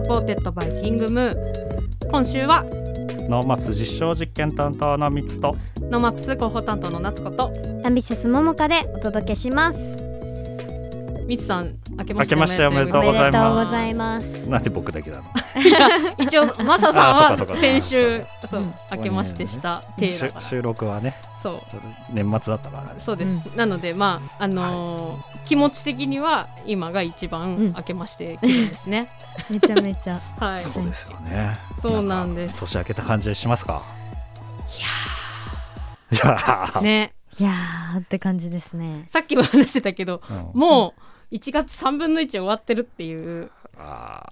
[0.00, 2.64] オ supported by キングムー今週は
[3.28, 7.52] NoMaps 実証実験担当のミツと NoMaps 広報担当の夏子と
[7.84, 10.02] アンビシャスももかでお届けします。
[11.26, 13.30] みつさん明け明けましておめでとうございます。
[13.30, 14.48] おめでとうございます。
[14.48, 15.22] なんで僕だけなの？
[15.62, 15.88] い や
[16.18, 18.74] 一応マサさんは先週そう、うん。
[18.90, 21.60] 明けましてした体だからし収録はねそう。
[22.10, 22.94] 年末だったからね。
[22.98, 27.72] そうです、なのでまああのー気持ち的には今が一番うん。
[27.72, 29.10] 明けまして気分ですね、
[29.50, 30.20] めちゃめちゃ。
[30.38, 30.62] はい。
[30.62, 31.56] そうですよね。
[31.78, 32.54] そうなんです。
[32.54, 33.82] か年明けた感じしますか？
[36.12, 36.80] いやー。
[36.80, 37.14] ね。
[37.38, 39.04] いやーって感じですね。
[39.06, 40.50] さっきも話してたけどうん。
[40.60, 40.94] も
[41.30, 43.50] う1月3分の1終わってるっていう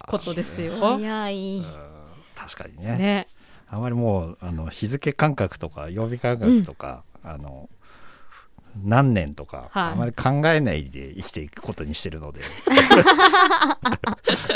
[0.09, 0.73] ことですよ。
[0.81, 1.59] 早い。
[1.59, 1.65] うん。
[2.35, 2.97] 確かにね。
[2.97, 3.29] ね、
[3.69, 7.69] あまりもうあの日付感覚とか曜日感覚とか、あの
[8.85, 9.93] 何年とか、はい。
[9.93, 12.41] あまり考えないで生きていくことにしてるので。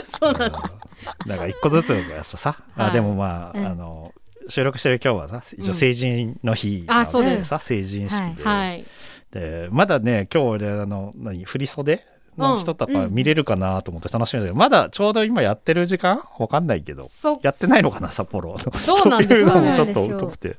[0.04, 0.76] そうなんです。
[1.24, 1.28] うん。
[1.28, 2.86] だから一個ずつやとさ、はい。
[2.88, 3.66] あでもまあ,、うん。
[3.66, 4.12] あの
[4.48, 5.70] 収録してる今日はさ一うん。
[5.70, 7.48] 応成人の日あそうです。
[7.48, 8.84] さ成人式で,、はい。
[9.32, 12.04] でまだね今日俺あの何振り袖
[12.36, 16.22] の人とか見れるかなと思って楽しみだけど、まだちょうど今やってる時間？
[16.38, 17.08] わかんないけど。
[17.42, 18.56] やってないのかな札幌。
[18.86, 19.44] どうなんです。
[19.44, 20.56] かねそういうのもちょっと疎くて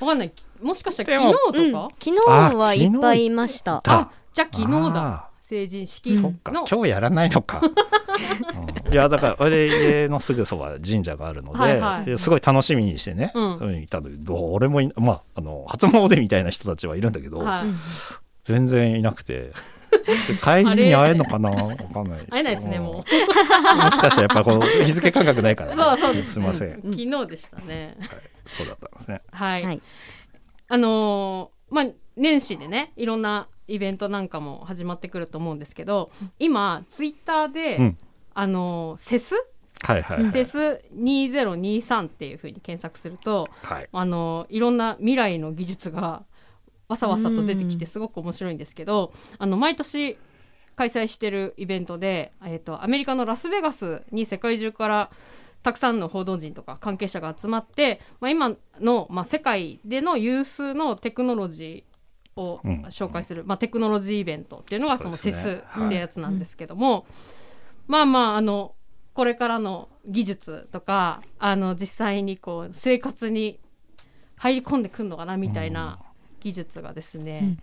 [0.00, 0.32] わかんない。
[0.62, 1.88] もしかしたら昨日とか？
[1.98, 3.80] 昨日はいっぱいいました。
[3.82, 5.06] だあ、じゃあ昨日だ。
[5.06, 6.52] あ成人式ーそっか。
[6.52, 6.64] の。
[6.66, 7.60] 今日やらないのか、
[8.86, 8.92] うん。
[8.92, 12.04] いやだから俺家のすぐそば神社があるので、はいはい。
[12.04, 13.86] ですごい楽しみにしてね、うん。
[13.88, 17.66] たんだ俺もいまああの初詣みたいな人たちはいるんだけど、はい。
[18.44, 19.52] 全然いなくて。
[19.90, 21.50] で 帰りに会えるのかな？
[21.50, 22.20] わかんない。
[22.30, 22.94] 会えないですねもう。
[22.94, 26.34] もしかしたらやっぱこの日付感覚ないから、そうそうです。
[26.34, 26.90] すいません、うん。
[26.92, 27.96] 昨日でしたね。
[28.56, 29.22] そうだったんですね。
[29.32, 29.64] はい。
[29.64, 29.82] はい。
[30.68, 37.98] あのーまあ年始でねいろんなイベントなんかも始まってくると思うんですけど今ツイッターで、うん。
[38.34, 39.34] あのーセス？
[39.82, 43.88] はいはいはい、セス2023っていうふうに検索するとはい。
[43.90, 46.24] あのいろんな未来の技術が
[46.88, 50.18] わさわさと出てきてすごく面白いんですけどあの毎年
[50.76, 55.10] 開催してるイベントで、えー、とアメリカのラスベガスに世界中から
[55.62, 61.90] たくさんの報道陣とか関係者が集まって、まあ、今の、まあ、世界での有数のテクノロジー
[62.40, 62.82] をうん。
[62.84, 67.06] 紹介する、まあ、テクノロジーイベントっていうのがそのセスってやつなんですけども、
[67.86, 68.74] まあまああの
[69.14, 73.58] これからの技術とかあの実際にこう生活に
[74.36, 75.98] 入り込んでくるのかなみたいな
[76.40, 77.58] 技術がですね、うん。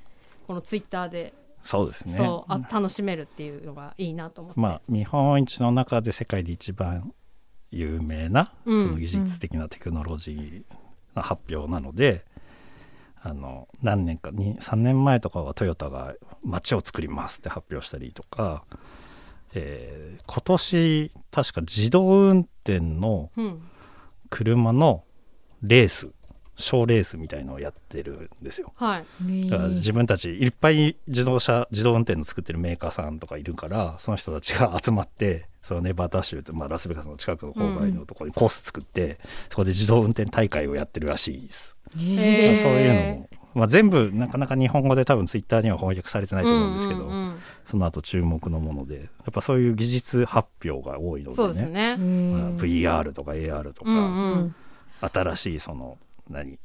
[0.47, 1.33] このツイッターで、
[1.63, 2.13] そうですね。
[2.13, 7.13] そうあ楽しめるっていうのがいいなと思って、まあ日本一の中で世界で一番
[7.71, 10.63] 有名な、うんその技術的なテクノロジー
[11.15, 12.25] の発表なので、
[13.21, 16.13] あの何年かに3年前とかはトヨタが
[16.43, 18.63] 街を作りますって発表したりとか、
[19.53, 23.61] えー今年確か自動運転のうん。
[24.29, 25.05] 車の
[25.61, 26.11] レース
[26.57, 28.73] 小レースみたいのをやってるんですよ。
[28.75, 29.49] はい。
[29.49, 39.19] だから自分たちいっぱい自動車自動運転の作ってるメーカーさんとかいるからその人たちが集まってそのネバダ州って、まあ、ラスベガスの近くの郊外のところにコース作って、
[39.49, 41.75] そこで自動運転大会をやってるらしいです。
[41.97, 47.37] へそうーいうのも、まあ、全部なかなか日本語で多分ツイッターには翻訳されてないと思うんですけど、うんうんうん。
[47.65, 51.35] その後注目のものでやっぱそういう技術発表が多いのでね。
[51.35, 51.97] そうですね。
[51.97, 52.03] ま
[52.47, 54.55] あ VR とか AR とか、うんうん。
[55.01, 55.97] 新しいその
[56.29, 56.59] 何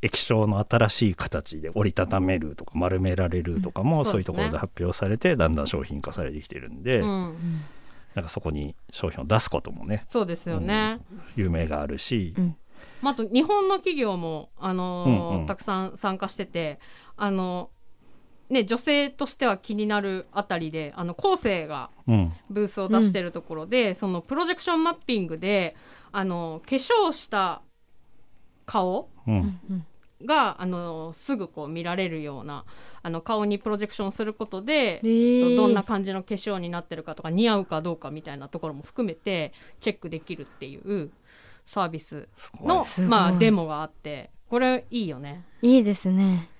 [0.00, 7.64] 液晶の新しい形で折りたためるとか丸められるとかも、うんそういうところで発表されてだんだん商品化されてきてるんで、うん
[8.14, 11.00] なんかそこに商品を出すこともねそうですよね。
[11.36, 12.56] 夢があるし、うん。
[13.00, 15.46] まあ、あと日本の企業も、あのーうんうん。
[15.46, 16.78] たくさん参加してて、
[17.16, 17.70] あの
[18.50, 22.32] ね、女性としては気になるあたりであの後世がうん。
[22.50, 25.74] ブースを出してるところで、そのプロジェクションマッピングで
[26.12, 27.62] あの化粧した
[28.66, 29.86] 顔うん
[30.26, 32.64] があのすぐこう見られるような
[33.02, 35.56] あの顔にプロジェクションすることで、えー。
[35.56, 41.10] どんな感じの化粧になってるかとか似合うかどうかみたいなところも含めてチェックできるっていう
[41.64, 42.28] サービス
[42.62, 45.44] のまあ、デモがあってこれいいよね。
[45.62, 46.50] いいですね。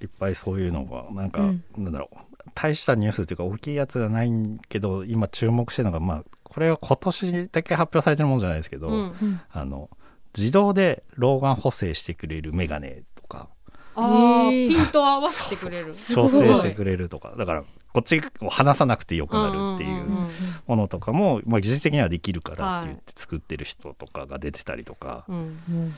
[0.00, 1.64] いっぱいそういうのがなんか、うん。
[1.78, 2.16] なんだろう。
[2.54, 4.30] 大したニュースっていうか大きいやつがない
[4.68, 9.90] けど今注目してるのがまあこれは今年だけ発表されてるもんじゃないですけど、うん、あの
[10.36, 13.48] 自動で老眼補正してくれるメガネとか。
[13.94, 14.68] あーへー。
[14.68, 15.94] ピント合わせてくれる。
[15.94, 17.34] 調整してくれるとか。
[17.36, 20.28] だからこっちを離さなくてよくなるっていう
[20.66, 25.94] ものとかも、まあ、技術的にはできるからってはい言って作ってる人とかが出てたりとか、うんうん。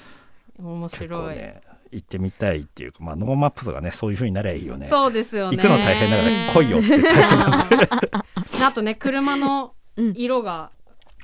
[0.59, 1.61] 結構面白い、ね
[1.91, 4.87] 行ってみたいっていうか、まあ、 NoMaps がねそういう風になりゃいいよね。
[4.87, 5.57] そうですよね。
[5.57, 7.77] 行くの大変だから来いよってタイプなんで。
[8.63, 10.13] あとね車のうん。
[10.15, 10.71] 色が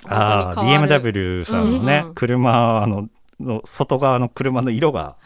[0.09, 1.03] ああ本当に変わる。
[1.03, 2.15] BMW さんのね、うん。
[2.15, 3.09] 車あの
[3.41, 5.17] の外側の車の色が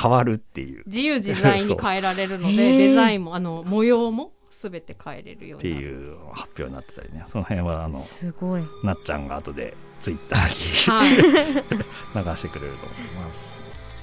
[0.00, 5.86] 変わるっていう、自由自在に変えられるのでデザインもあの模様もすべて変えれるよってうになる。
[5.88, 7.24] いう発表になってたりね。
[7.26, 8.62] その辺はあのすごい。
[8.82, 11.16] なっちゃんが後でツイッターにはい、
[12.26, 13.50] 流してくれると思います。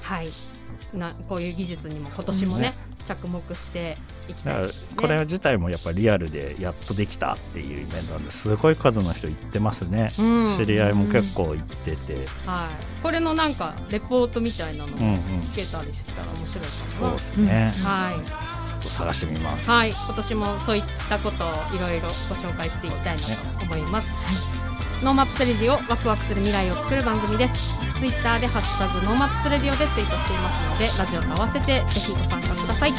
[0.02, 0.28] はい、
[0.96, 2.72] なこういう技術にも今年もね
[3.06, 3.98] 着目して
[4.28, 4.66] いきたい。
[4.66, 4.96] ですね。
[4.96, 8.56] これ自体もやっぱリアルでやっとできたっていうイベントなんです。
[8.56, 10.56] ごい数の人行ってますね、うん。
[10.56, 12.14] 知り合いも結構行ってて、
[12.46, 15.20] はい、これのなんかレポートみたいなのもうんうん、
[15.52, 17.18] 聞けたりしたら面白いかもな。
[17.18, 17.46] そうで。
[17.46, 18.22] すね、は
[18.82, 19.70] い、探してみます。
[19.70, 24.69] はい、今年もそういったことをいろいろご紹介していきたいなと思います。
[25.02, 27.98] NoMaps Radio ワクワクする未来を作る番組です。
[27.98, 32.92] ツイッターでハッシュタグ NoMaps Radio でツイートしていますので、ラジオと合わせてぜひご参加ください。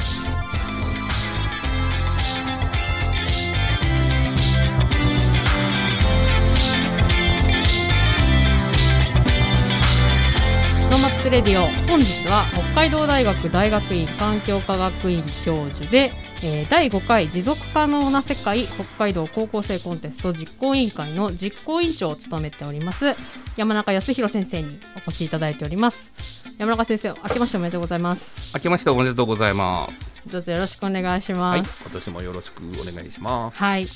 [11.32, 11.66] Radio。
[11.90, 16.12] 本日は北海道大学大学院環境科学院教授で、
[16.44, 23.16] えー第5回持続可能な世界北海道高校生コンテスト実行委員会の実行委員長を務めております
[23.56, 26.12] 山中康弘先生にお越しいただいております。
[26.60, 28.52] 山中先生明けましておめでとうございます。
[28.54, 30.18] 明けましておめでとうございます。
[30.30, 33.58] どうぞよろしくお願いしはい、ます今年もよろしくお願いします。
[33.58, 33.88] はい、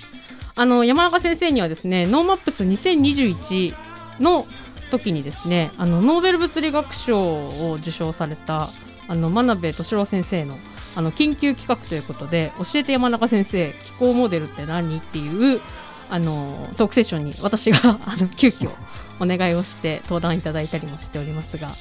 [0.55, 3.73] あの山中先生にはですね NoMaps 2021
[4.21, 4.47] の
[4.89, 8.69] 時にですねあのノーベル物理学賞を受賞された
[9.07, 10.55] あの真鍋敏郎先生の
[10.95, 15.59] あの緊急企画ということで教えて山中先生気候モデルって何っていう
[16.09, 18.69] あのトークセッションに私が あの急遽
[19.19, 21.71] お願いをして登壇いただいたりもしておりますが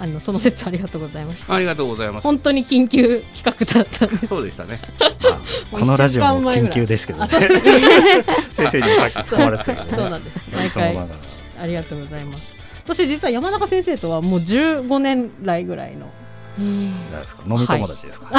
[0.00, 1.54] あのその説ありがとうございました。
[1.54, 2.22] ありがとうございます。
[2.22, 4.26] 本当に緊急企画だったんです。
[4.28, 4.78] そうでしたね。
[5.70, 7.28] このラジオも緊急ですけどね。
[8.50, 10.96] 先生にもさっきそうなんです毎回
[11.60, 12.56] ありがとうございます。
[12.84, 16.10] そして実は山中先生とはもう15年来ぐらいの、
[16.58, 17.42] 何ですか？
[17.46, 18.30] 飲み友達ですか、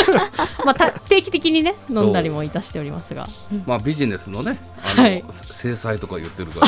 [0.64, 3.28] まあ、た定期的にね飲んだりもいたしておりますが。
[3.66, 5.22] まあビジネスのね、あの、はい。
[5.42, 6.60] 制裁とか言ってるか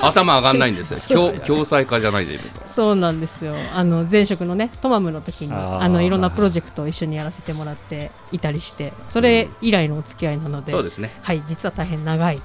[0.00, 1.30] ら 頭上がんないんですよ。
[1.32, 2.38] 共共済化じゃないで。
[2.74, 3.56] そうなんですよ。
[3.74, 11.10] あの前職のねトマムの時にあのいろんなプロジェクトを一緒にやらせてもらっていたりしてそれ以来のお付き合いなので、そうですね。
[11.22, 12.40] はい実は大変長い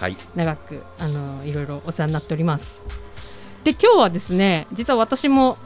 [0.00, 0.16] はい。
[0.34, 2.82] 長くあのいろいろお世話になっております
[3.64, 5.58] で今日はですね実は私も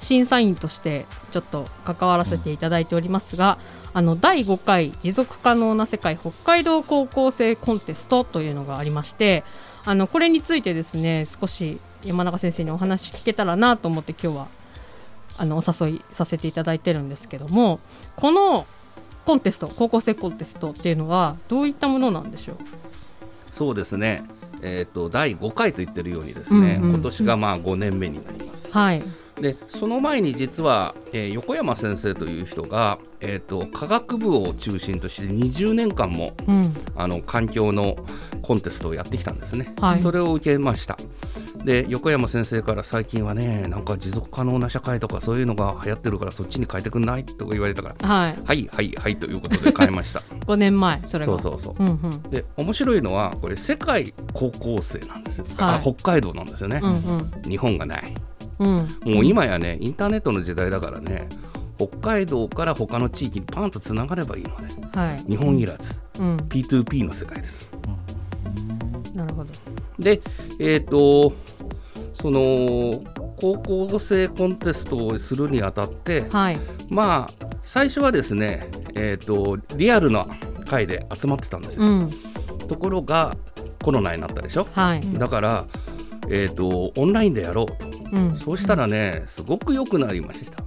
[0.00, 3.58] 審査員としてちょっと関わらせていただいておりますが、
[3.92, 9.42] あの第5回持続可能な世界北海道高校生コンテストというのがありまして
[9.84, 14.48] あのこれについてですね少し山中先生にお話聞けたらなと思って今日は
[15.36, 17.80] あのお誘いさせていただいてるんですけども
[18.14, 18.66] この
[19.24, 22.56] コンテスト高校生コンテストっていうのはどういったものなんでしょう？
[23.58, 24.22] そうですね。
[24.62, 28.70] えっ、と第5回と言ってるようにですね、うんうん今年がまあ5年目になります。
[28.72, 29.02] はい
[29.40, 36.74] でその前に実は、えー横山先生という人が、えー、と科学部を中心として20年間もうん。
[36.96, 37.96] あの環境の
[38.42, 40.00] コンテストをやってきたんですね、はい。
[40.00, 40.96] それを受けました。
[41.64, 48.36] で横山先生から最近はねなんか持続可能な社会とかそういうのが流行ってるからそっちに変えてくんないとか言われたからはい。
[48.44, 50.20] はいはいはいということで変えました。
[50.46, 51.82] 5年前それがそうそうそう。
[51.82, 52.30] うんうん。
[52.30, 55.76] で面白いのはこれ世界高校生なんですよ、はい。
[55.76, 57.50] あ北海道なんですよね、うんうん。
[57.50, 58.14] 日本がない
[58.58, 58.66] うん。
[59.14, 61.28] もう今やねインターネットの時代だからね
[61.78, 64.50] 北海道から他の地域にパンとつながればいいの
[64.90, 65.24] ではい。
[65.28, 66.00] 日本いらず。
[66.18, 66.36] うん。
[66.48, 67.70] P2P の世界です。
[69.14, 69.50] なるほど。
[69.98, 70.20] で
[70.58, 71.32] えっ、と
[72.14, 72.40] その
[73.40, 76.58] 高校生コンテストをするにあたってはい。
[76.88, 80.26] まあ最初はですねえっ、とリアルな
[80.66, 82.10] 会で集まってたんですよ、うん。
[82.66, 83.36] ところが
[83.82, 84.66] コロナになったでしょ？
[84.72, 85.00] はい。
[85.14, 85.64] だから
[86.30, 87.66] えっ、とオンラインでやろう。
[87.66, 88.38] とうん。
[88.38, 90.62] そうしたらねすごく良くなりました。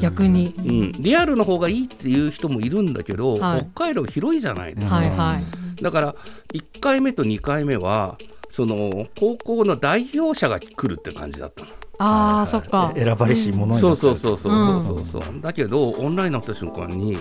[0.00, 0.54] 逆に。
[0.58, 3.66] うん、リアルの方がいいっていう人もいるんだけど、はい。
[3.74, 5.40] 北海道広いじゃないですか、はいは
[5.78, 5.82] い。
[5.82, 6.14] だから
[6.52, 8.16] 1回目と2回目は
[8.50, 11.70] その高校の代表者が来るって感じだったの。
[11.98, 12.92] ああそっか。
[12.96, 14.82] 選ばれし者にそうなっちゃそううそうそう。
[14.82, 17.16] そうそうそう、だけどオンラインになった瞬間に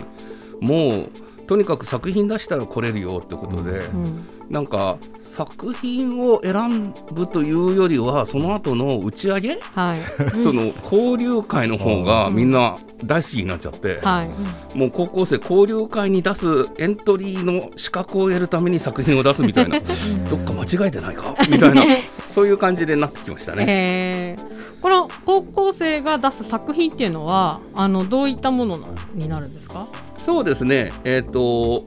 [0.60, 1.10] もう
[1.48, 10.00] とにかく作品出したら来れるよってことで、うんなんか作品を選ぶというよりはその後の打ち上げ、はい。
[10.44, 14.78] その交流会の方がみんな大好きになっちゃって、はい。
[14.78, 19.80] もう高校生交流会に出すエントリーの資格を得るために作品を出すみたいな。
[20.30, 21.36] どっか間違えてないか？
[21.50, 21.84] みたいな。
[22.30, 23.66] そういう感じでなってきましたね。
[23.68, 28.80] えー、この高校生が出す作品っていうのはあのどういったもの
[29.16, 29.88] になるんですか？
[30.24, 31.84] そうですね、えー、と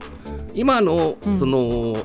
[0.53, 1.39] 今のうん。
[1.39, 1.95] その、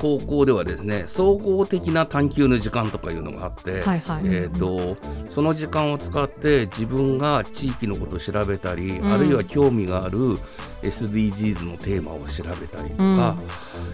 [0.00, 4.24] 高校ではですね総合的な探究の時間とかいうのがあって、はいはい。
[4.24, 4.96] えー、と
[5.28, 9.12] その時間を使って自分が地域のことを調べたり、うん。
[9.12, 10.38] あるいは興味がある
[10.82, 13.36] SDGs のテーマを調べたりとか、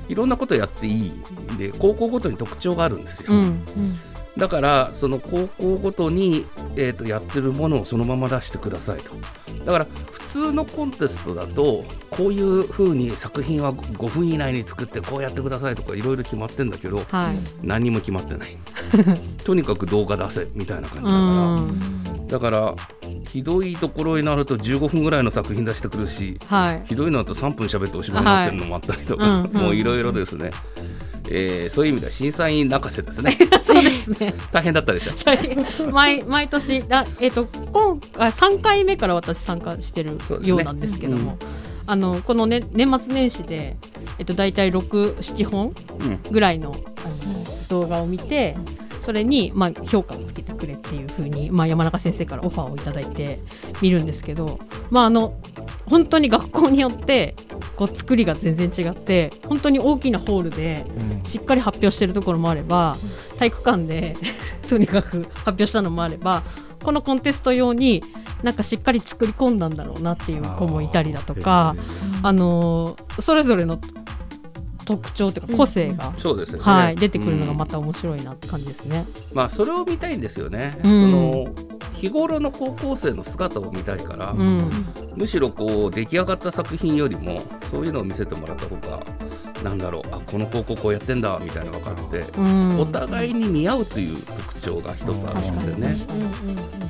[0.09, 1.11] いろんなことやっていい。
[1.11, 3.33] んで高校ごとに特徴があるんですよ。
[4.37, 9.13] うんだからその高校ごとに、えー、とやってるものをそのまま出してくださいと。
[9.65, 17.37] だから普通のコンテストだとこういうふうに作品は5分以内に作ってこうやってくださいとかいろいろ決まってんだけどはい。
[17.67, 18.57] 何にも決まってない。
[19.43, 22.21] とにかく動画出せみたいな感じうだから。
[22.21, 22.29] ん。
[22.29, 22.75] だから
[23.31, 26.83] ひどいところになると15分ぐらいの作品出してくるしはい。
[26.87, 29.63] ひどいのだと3分喋っておしまいになってるのもあったりとか、はいうん。
[29.63, 30.51] もういろいろですね、
[31.31, 33.37] えーそういう意味では審査員泣かせですね。
[33.63, 34.35] そうですね。
[34.53, 35.13] 大変だったでしょ。
[35.91, 41.39] 毎毎年あ、えっと今あ3回目から私参加してるようなんですけども、
[41.87, 43.77] あのこの、ね、年末年始で、
[44.19, 46.21] えっと、大体67本うん。
[46.31, 46.77] ぐらいのあの
[47.69, 48.57] 動画を見て
[49.01, 53.39] それに、まあ、評価をつけてくれっていうふうに、まあ、山中先生からオファーをいただいて
[53.81, 54.59] 見るんですけど、
[54.91, 55.35] まあ、あの
[55.87, 57.35] 本当に学校によって
[57.77, 60.85] こう作りが全然違って本当に大きなホールで
[61.25, 62.97] しっかり発表してるところもあれば
[63.39, 64.17] 体育館で
[64.69, 66.43] とにかく発表したのもあれば
[66.83, 68.03] このコンテスト用に
[68.43, 71.75] なんかしっかり作り込んだんだろうなっていう子もいたりだとか
[72.23, 73.79] あのーそれぞれの
[74.87, 77.59] 特徴というか個性が、そうですよね、はい、出てくるのがうん。
[77.59, 79.05] また面白いなって感じですね。
[79.35, 81.11] まあそれを見たいんですよね、うん。
[81.11, 84.71] その日頃の高校生の姿を見たいから、うん、
[85.17, 89.03] むしろこう出来上がった作品よりもそういうのを見せてもらった方が
[89.63, 95.97] なんだろうあこの高校こうやってんだみたいなのが分かって、うん、お互いに見合うという特徴が一つあるんですよね。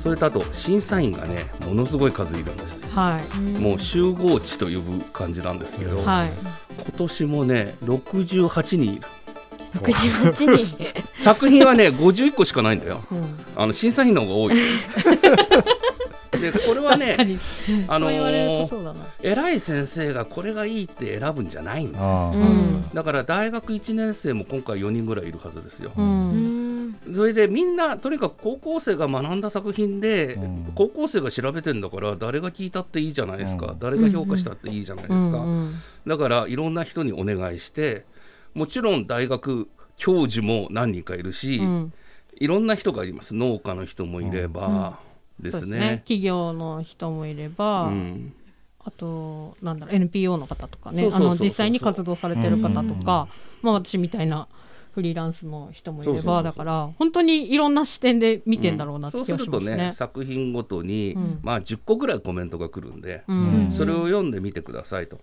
[0.03, 6.31] それとあと審査員がねものすごい数いるんですはい、もう集合地と呼ぶ感じなんですけど、はい、
[6.71, 9.01] 今年もね68人いる
[9.73, 10.77] 68人
[11.17, 13.03] 作品はね51個しかないんだよ。
[13.11, 14.55] うん、あの審査員の方が多い。
[16.31, 17.39] でこれはね
[17.87, 18.11] あの。
[19.21, 22.89] 偉い先生がこれがいいって選ぶんじゃないんだあーうん。
[22.93, 25.91] だから大学1年生も今回4人ぐらいいるはずですよ。
[25.97, 26.89] う、うん。
[26.89, 30.71] んそれでみんなとにかく高校生が学んだ作品で、うん。
[30.75, 33.79] 高校生が調べてんだから誰が聞いたっていいじゃないですか、うん。
[33.79, 35.75] 誰が評価したっていいじゃないですか、うん。
[36.05, 38.05] だからいろんな人にお願いして
[38.57, 41.93] もちろん大学教授も何人かいるし、うん。
[42.39, 43.35] いろんな人がいます。
[43.35, 44.99] 農家の人もいれば
[45.39, 46.01] ですそうね。
[46.03, 48.33] 企業の人もいれば、うん。
[48.79, 51.07] あとなんだろう NPO の方とかね
[51.39, 53.27] 実際に活動されてる方とか、
[53.61, 54.47] まあ、私みたいな
[54.91, 59.91] フリーランスの人もいればだから本当にいろんな視点で見てんだろうなってそう気がするとねしますね。
[59.93, 61.39] 作品ごとに、うん。
[61.43, 63.69] まあ10個ぐらいコメントが来るんで、うん。
[63.71, 65.19] それを読んでみてくださいと。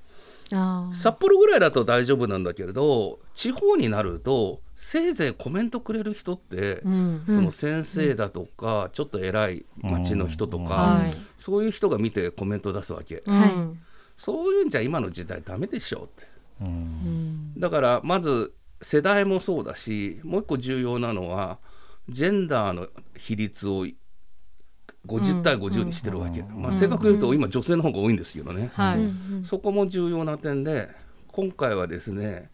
[0.48, 7.22] 札幌ぐらいだと大丈夫なんだけれど地方になるとせいぜいコメントくれる人って、うん。
[7.26, 11.14] その先生だとか、ちょっと偉い町の人とか、はい。
[11.38, 13.22] そういう人が見てコメント出すわけ、
[14.16, 16.26] そういうんじゃ今の時代ダメでしょって。
[16.60, 16.66] うん。
[16.66, 17.60] うん。
[17.60, 21.58] だからまず世代もそうだしもう一個重要なのは
[22.10, 23.86] ジェンダーの比率を
[25.06, 28.70] 50対50にしてるわけ、まあ、正確に言うと今女性の方が多いんですけどね、
[29.44, 30.88] そこも重要な点で
[31.28, 32.50] 今回はですね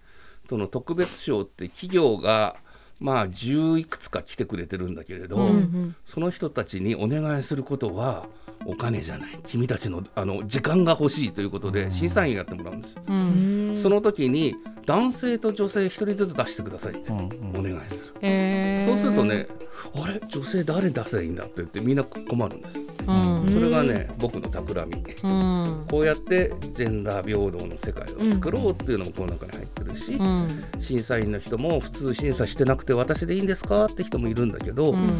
[0.49, 2.57] その特別賞って企業が
[3.01, 5.97] まあ10いくつか来てくれてるんだけれど、うんうん。
[6.05, 8.27] その人たちにお願いすることは
[8.67, 9.39] お金じゃない。
[9.47, 13.03] 君たちのあの時間が欲しいということで審査員やってもらうんですよ。
[13.09, 14.55] ううんんその時に
[14.87, 18.15] 男性と女性1人ずつ出してくださいってうんお願いする。
[18.23, 18.95] えー。
[18.95, 19.47] そうするとね、
[19.95, 20.21] あれ？
[20.29, 22.77] 女性誰出せばいいんだって言ってみんな困るんです。
[22.77, 22.83] よ。
[23.07, 23.49] うん。
[23.53, 25.15] それがね僕の企み。
[25.23, 25.87] うん。
[25.91, 30.49] こうやってジェンダー平等の世界を作ろうっていうのもこの中に入ってるし、うん。
[30.79, 35.11] 審査員の人も普通審査してなくて私でいいんですかって人もいるんだけど、うん。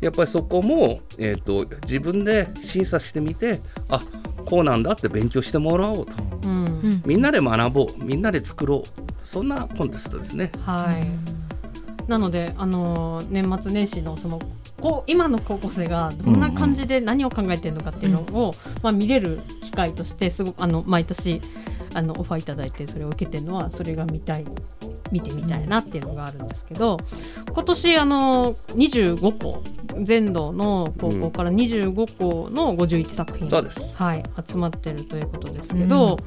[0.00, 4.00] やっぱりそこも、えー、と自分で審査してみてあ
[4.44, 6.12] こうなんだって勉強してもらおうと
[6.82, 6.92] うん。
[6.92, 10.52] うんみんなで学ぼうみんなで作ろうそんなコンテストですね。
[10.64, 12.10] はい。
[12.10, 14.40] なので、あのー年末年始のその
[14.80, 21.40] こう今の高校生がどんな感じで何を考えてるのかっていうのを、まあ、見れる機会としてすごくあの毎年
[21.94, 24.46] あのオファーいただいてそれを受けてるのはそれが見たい
[25.10, 26.98] 見てみたいなっていうのがあるんですけど
[27.52, 29.62] 今年あの25校
[30.04, 33.80] 全道の高校から25校の51作品、そうです。
[33.94, 36.18] はい、集まってるということですけど、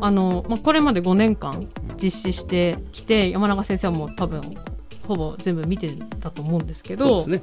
[0.00, 1.66] あのまあ、これまで5年間
[2.00, 4.42] 実施してきて山中先生はもう多分
[5.06, 7.42] ほぼ全部見てたと思うんですけそうどですね。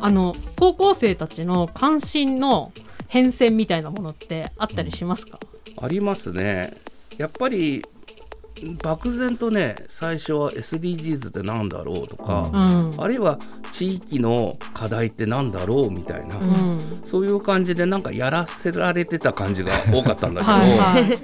[0.00, 2.72] あの高校生たちの関心の
[3.06, 5.38] 変遷みたいなものってあったりしますか、
[5.80, 6.72] ありますね
[7.18, 7.84] やっぱり
[8.82, 12.94] 漠然とね最初は SDGs ってなんだろうとか、うん。
[12.98, 13.38] あるいは
[13.72, 17.02] 地域の課題ってなんだろうみたいな、うん。
[17.04, 21.18] そういう感じでなんかやらせられてた感じが多かったんだけど、はいはい。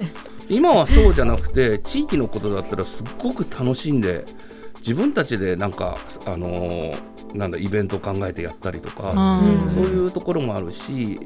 [0.49, 4.25] 今はそうじゃなくて地域のことだったらすっごく楽しんで
[4.79, 9.69] 自分たちでなんかあのーなんだイベントを考えてやったりとか、うん。
[9.69, 11.19] そういうところもあるし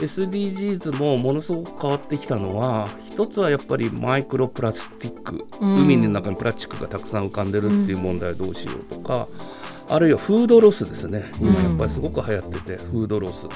[0.00, 5.82] SDGs もものすごく変わってきたのは一つはやっぱりマイクロプラスチック、うん。
[5.82, 9.26] 海の中にプラスチックがたくさん浮かんでるっていう問題をどうしようとか、
[9.88, 11.24] あるいはフードロスですね。
[11.40, 13.46] 今やっぱりすごく流行ってて、フードロス。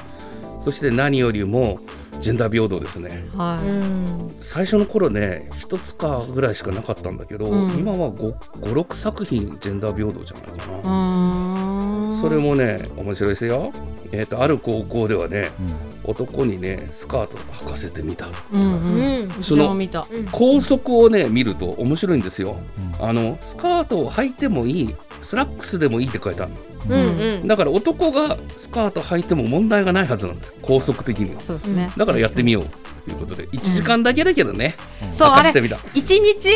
[0.61, 1.79] そして何よりも
[2.21, 3.29] ジェンダー平等ですね。
[3.37, 3.67] はい。
[3.67, 7.71] うん最初の頃ね一つかぐらいしかなかったんだけど、うん。
[7.73, 13.73] 今は56作品ジェンダー平等じゃないかうな、それもね面白いですよ、
[14.11, 18.27] えー、とある高校ではねうん男にねスカートを履かせてみた。
[18.53, 20.07] うんううんん後ろを見た。
[20.31, 22.57] 校則をね見ると面白いんですよ。
[23.01, 26.53] あのスカートを履いてもいいスラックスでもいいって書いてある
[26.89, 27.41] うんうん。
[27.43, 30.53] のだから男がスカート履いても問題がないはずなんだよ。
[30.63, 31.41] 校則的には。
[31.41, 31.91] そうですね。
[31.97, 32.65] だからやってみよう
[33.05, 33.47] ということで。
[33.49, 34.75] 1時間だけだけどね、
[35.13, 35.79] そうあれ履かせてみた。
[35.95, 36.49] 一日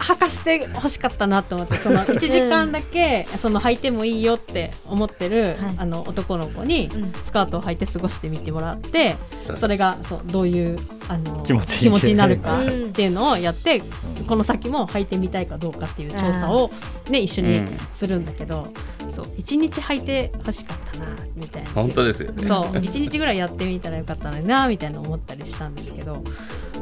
[0.00, 5.74] 履かしてほしかったなと思ってその 1時間だけその履いてもいいよって思ってる、はい。
[5.78, 7.12] あの男の子にうん。
[7.22, 9.16] スカートを履いて過ごしてみてもらって
[9.56, 10.78] それがそうどういう
[11.08, 12.84] あの気持ちいいになるかうん。
[12.86, 13.82] っていうのをやって
[14.26, 16.70] この先も履いてみたいかどうかっていう調査を、
[17.08, 17.62] ね、一緒に
[17.94, 18.68] するんだけど、
[19.10, 21.70] そう1日履いてほしかったなみたいな。
[21.70, 26.22] 本当ですよねそう1日ぐらいやってみたらよかったのになみたいな思ったりしたんですけど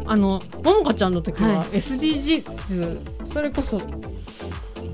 [0.06, 3.80] あのももかちゃんの時ははい SDGs、それこそ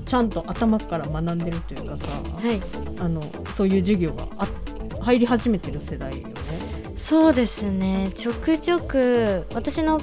[0.05, 2.61] ちゃんと頭から学んでるというかさ、はい
[2.99, 4.47] あのそういう授業があ
[5.01, 6.33] 入り始めてる世代よね。
[6.95, 9.99] そうですねちょくちょく私の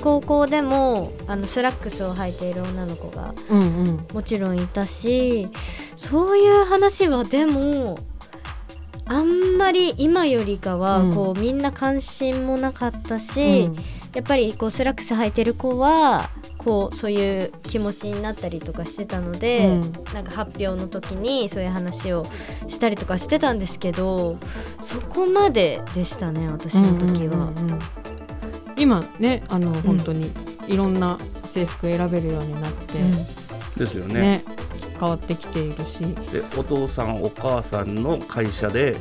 [0.00, 4.06] 高校でもあのスラックスを履いている女の子がうんうん。
[4.12, 5.48] もちろんいたし
[5.96, 7.98] そういう話はでも
[9.08, 11.14] あんまり今よりかはうん。
[11.14, 13.70] こう、みんな関心もなかったし、
[14.14, 16.28] やっぱりこうスラックス履いてる子は
[16.58, 19.80] こうそういう気持ちになったりとかしてたので、うん。
[20.12, 22.26] なんか発表の時にそういう話を
[22.66, 24.38] したりとかしてたんですけど
[24.80, 27.36] そこまででしたね私の時は。
[27.36, 27.78] うんうんうんうん
[28.76, 30.30] 今ねあの本当に
[30.68, 32.94] いろんな制服選べるようになって、
[33.76, 34.20] ですよね。
[34.20, 34.44] ね
[34.98, 36.04] 変わってきているし。
[36.32, 38.96] でお父さんお母さんの会社で、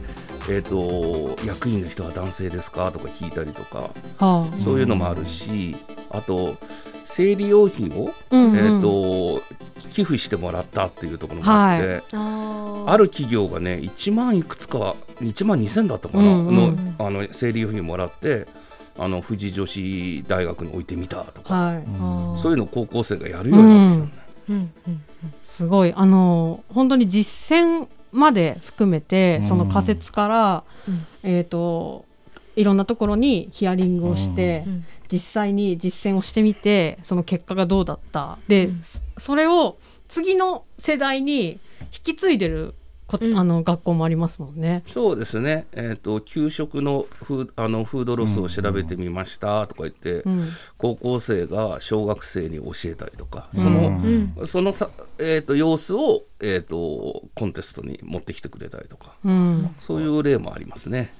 [0.49, 4.45] えー、と役員の人は男性ですかとか聞いたりとかはあ。
[4.63, 5.75] そういうのもあるし、
[6.09, 6.57] あと
[7.05, 8.57] 生理用品を、うんうん。
[8.57, 9.43] えー、と
[9.91, 12.91] 寄付してもらったっていうところもあって、はあー。
[12.91, 16.95] ある企業がね1万いくつかは1万2000だったかな、うんうん。
[16.97, 18.45] のあの生理用品もらって
[18.97, 24.25] あの富士女子大学に置いてみたとか、はい、そういうのを高校生がやるようになってきたね。
[24.49, 24.55] うん。
[24.55, 24.59] う
[24.91, 25.03] ん。
[25.43, 29.47] すごいあの本当に実践まで含めて、うん。
[29.47, 31.05] その仮説から、うん。
[31.23, 32.05] えっ、と
[32.55, 34.85] いろんなところにヒアリングをして、うん。
[35.11, 38.37] 実際に実践をしてみてその結果がどうだった。
[38.47, 38.81] で、うん。
[38.81, 39.77] そそれを
[40.07, 42.75] 次の世代に引き継いでる
[43.07, 43.37] こ、うん。
[43.37, 44.83] あの学校もありますもんね。
[44.87, 50.47] そうですね、えー、と給食のフーあのフードロスを調べてみましたとか言って、うん。
[50.77, 53.61] 高校生が小学生に教えたりとか、うん。
[53.61, 54.47] そのうん。
[54.47, 59.75] そのさ、えー、と様子を、えー、とコンテストに持ってきてくれたりとかうん。
[59.79, 61.13] そういう例もありますね。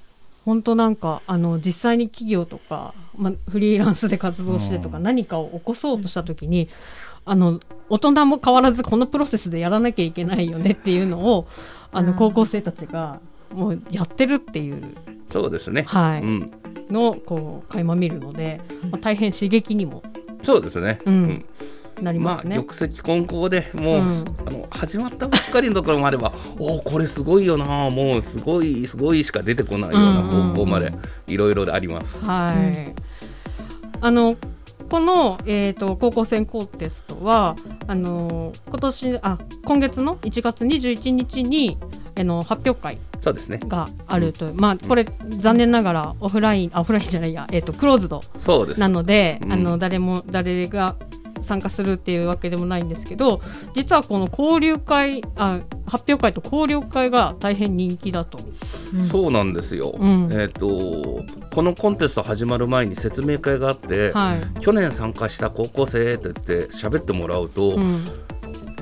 [0.44, 5.02] 本当なんかあの実際に企業とか、まあ、フリーランスで活動してとか、うん。
[5.02, 6.68] 何かを起こそうとした時に、
[7.24, 11.48] あの大人も変わらずこのプロセスでやらなきゃいけないよねっていうのを
[11.96, 12.16] あのうん。
[12.16, 13.20] 高校生たちが
[13.52, 14.82] もうやってるっていう、
[15.30, 16.22] そうですね、はい。
[16.22, 16.52] うん、
[16.90, 20.02] のをこう垣間見るので、まあ、大変刺激にも。
[20.42, 21.44] そうですね、うん。
[22.02, 22.56] なりまあますね。
[22.56, 24.02] 玉石混交でもう、うん。
[24.46, 27.64] あの始まったばっかりのところもあればおおこれすごいよな。
[27.90, 30.92] もうすごいすごいしか出てこないような高校まで
[31.26, 32.22] いろいろあります。
[32.24, 32.94] はい、
[34.02, 34.36] あの
[34.88, 41.78] この、えー、と高校生コンテストはあの今年あ今月の1月21日に
[42.18, 43.58] あの発表会そうですね。
[43.66, 48.20] があると、まあこれ残念ながらオフラインあオフラインじゃないや、えー、とクローズド
[48.78, 49.52] なので、うん。
[49.52, 50.94] あの誰も誰が
[51.40, 53.40] 参加するっていうわけでもないんですけど
[53.74, 58.38] 実はこの交流会あ発表会と交流会が大変人気だと。
[58.94, 59.08] うん。
[59.08, 60.28] そうなんですよ、うん。
[60.32, 60.68] えっ、と
[61.54, 64.60] このコンテスト始まる前に説明会があって、はい。
[64.60, 68.04] 去年参加した高校生って言って喋ってもらうと、うん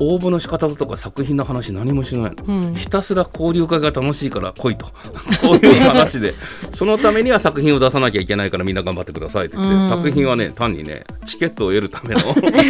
[0.01, 2.75] 応募の仕方とか作品の話何もしないの、うん。
[2.75, 4.87] ひたすら交流会が楽しいから来いと。
[5.41, 6.35] こういう話で。
[6.73, 9.89] そのためには作品を出さなきゃいけないからみんな頑張ってくださいって言って、うん。
[9.89, 12.23] 作品はね単にねチケットを得るための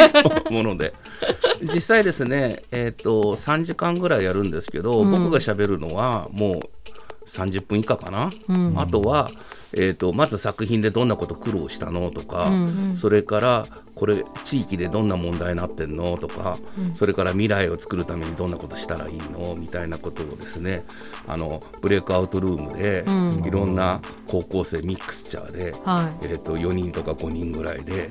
[0.50, 0.92] もので。
[1.72, 5.10] 実際ですねえっ、と3時間ぐらいやるんですけど、うん。
[5.10, 6.60] 僕が喋るのはもう
[7.28, 8.74] 30分以下かな、うん。
[8.76, 9.30] あとは、
[9.76, 16.58] えー、とまず作品でどんなこと苦労したのとか、うんそれからこれ地域でどんな問題になってんのとか、
[16.94, 20.84] それから未来を作るためにどんなことしたらいいのみたいなことをですね
[21.28, 23.44] あのブレイクアウトルームで、うん。
[23.46, 26.26] いろんな高校生ミックスチャーで、はい。
[26.26, 28.10] えー、と4人とか5人ぐらいで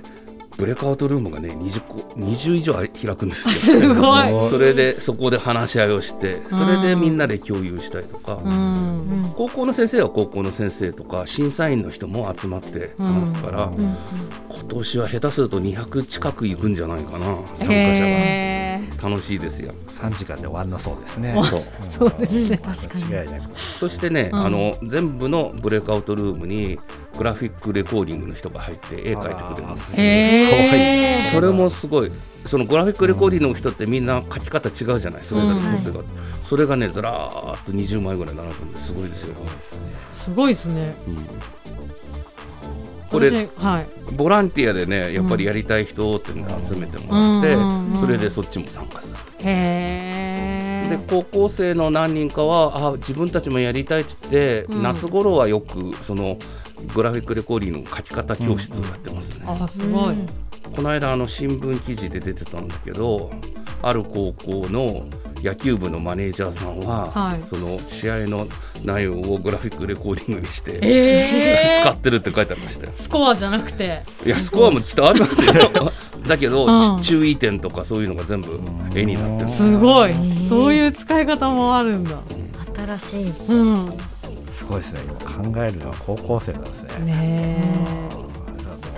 [0.58, 3.80] ブレイクアウトルームがね 20, 個20以上開くんですよ。
[3.80, 4.50] すごい。
[4.50, 13.98] それでそこで話し合いをしてそれでみんなで共有したりとか、うん高校の先生は高校の先生とか審査員の人も集まって話すから、うん
[14.50, 17.26] 今年は下手すると200近く行くんじゃないかな
[17.58, 19.10] 参加者が。
[19.10, 19.74] 楽しいですよ。
[19.88, 21.36] 3時間で終わんなそうですね。
[21.44, 21.62] そう。
[21.90, 22.58] そうですね。
[22.58, 23.42] 確かに。
[23.80, 24.46] そしてね、うん。
[24.46, 26.80] あの全部のブレイクアウトルームに
[27.18, 29.94] グラフィックレコーディングの人が入って絵描いてくれるんです。
[29.94, 31.30] あーへー。
[31.30, 31.42] すごい。
[31.42, 32.12] それもすごい。
[32.46, 35.24] そのグラフィックレコーディングの人ってみんな描き方違うじゃない？
[35.24, 36.04] それぞれ個性が、
[36.42, 39.36] それがねずらーっと20枚ぐらい並ぶんですごいですよ、
[40.12, 40.94] すごいですね。
[41.08, 41.26] うん。
[43.10, 43.88] これ私はい。
[44.14, 47.98] ボランティアでねやっぱりやりたい人っていうのを集めてもらって、うん。
[48.00, 49.16] それでそっちも参加する。
[49.44, 54.84] で高校生の何人かはあ自分たちもやりたいって言って、うん。
[54.84, 56.38] 夏頃はよくその
[56.94, 60.16] グラフィックレコーディングの書き方教室をやってますね、あすごい。
[60.76, 63.32] この間あの新聞記事で出てたんだけど
[63.82, 65.06] ある高校の
[65.44, 67.44] 野球部のマネージャーさんは、はい。
[67.44, 68.48] その試合の
[68.82, 72.94] 内容をグラフィックレコーディングにして、え使ってるって書いてありましたよ。
[72.94, 74.04] スコアじゃなくて。
[74.26, 75.92] いやスコアもきっとありますよ
[76.26, 77.02] だけど、うん。
[77.02, 78.58] ち注意点とかそういうのが全部
[78.96, 79.78] 絵になってるす。
[79.78, 80.12] ごい。
[80.12, 82.20] ーそういう使い方もあるんだ。
[82.98, 83.34] 新しい。
[83.50, 84.13] うん
[84.54, 85.02] すごいですね。
[85.04, 87.06] 今考えるのは高校生なんですね。
[87.06, 88.10] ね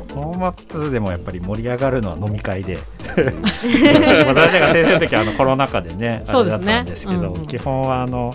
[0.10, 2.78] NoMaps でもやっぱり盛り上がるのは飲み会で、
[4.26, 6.74] まあが先生の時はあのコロナ禍でね、あれだそうですね。
[6.74, 7.48] ったんですけど、うんうん。
[7.48, 8.34] 基本はあの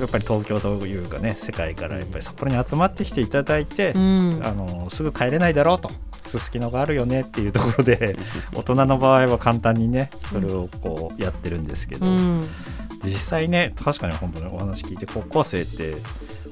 [0.00, 4.40] やっぱり東京というかね、世界からやっぱり札幌に集まってきていただいて、えうん。
[4.44, 5.90] あのすぐ帰れないだろうと。
[6.26, 8.16] すすきのがあるよねっていうところで
[8.54, 12.48] 大人の場合は簡単にねそれをこうやってるんですけど、うん
[13.04, 15.94] 実際ね確かに本当にお話聞いて高校生って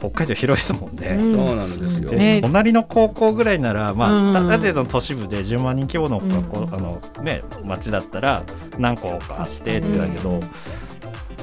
[0.00, 1.08] 北海道広いですもんね。
[1.20, 1.46] うん。
[1.46, 2.40] そうなんですよ、でね。
[2.42, 4.36] 隣の高校ぐらいなら、まあうん。
[4.36, 6.74] ある程度の都市部で10万人規模の学校、うん。
[6.74, 8.42] あのね、町だったら
[8.78, 10.40] 何校かあってってだけど、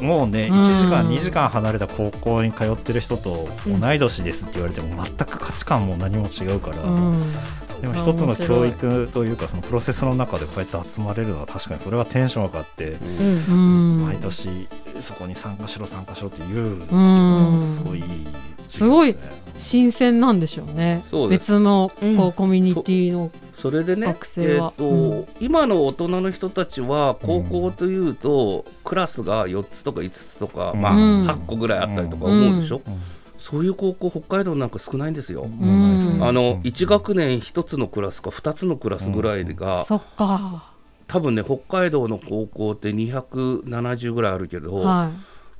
[0.01, 7.21] もうねうん1時間、2時間離れた高校に通ってる人と同い年ですって言われても全く価値観も何も違うから、うん
[7.81, 12.91] でも一つの教育というかそのプロセスの中でこうやって集まれるのは確かにそれはテンション上がって。
[12.91, 13.97] うん。
[13.99, 14.67] うん毎年
[15.01, 17.51] そこに参加しろ参加しろって言うっていううん。
[17.51, 18.27] のはすごいいい
[18.69, 19.15] すごい
[19.57, 21.03] 新鮮なんでしょうね。
[21.29, 24.73] 別のこう、うんコミュニティのそれでね学生は。
[24.77, 25.27] えーとうん。
[25.39, 33.01] 今の大人の人たちは高校というと、クラスが4つとか5つとか、まあ、うん8個ぐらいあったりとか思うでしょ、うん
[33.49, 35.45] そういう高校北海道なんか少ないんですよ。
[35.45, 36.19] ん。
[36.21, 40.73] あの1学年1つのクラスか2つのクラスぐらいが、そっか。
[41.07, 45.11] 多分ね北海道の高校って270ぐらいあるけど、は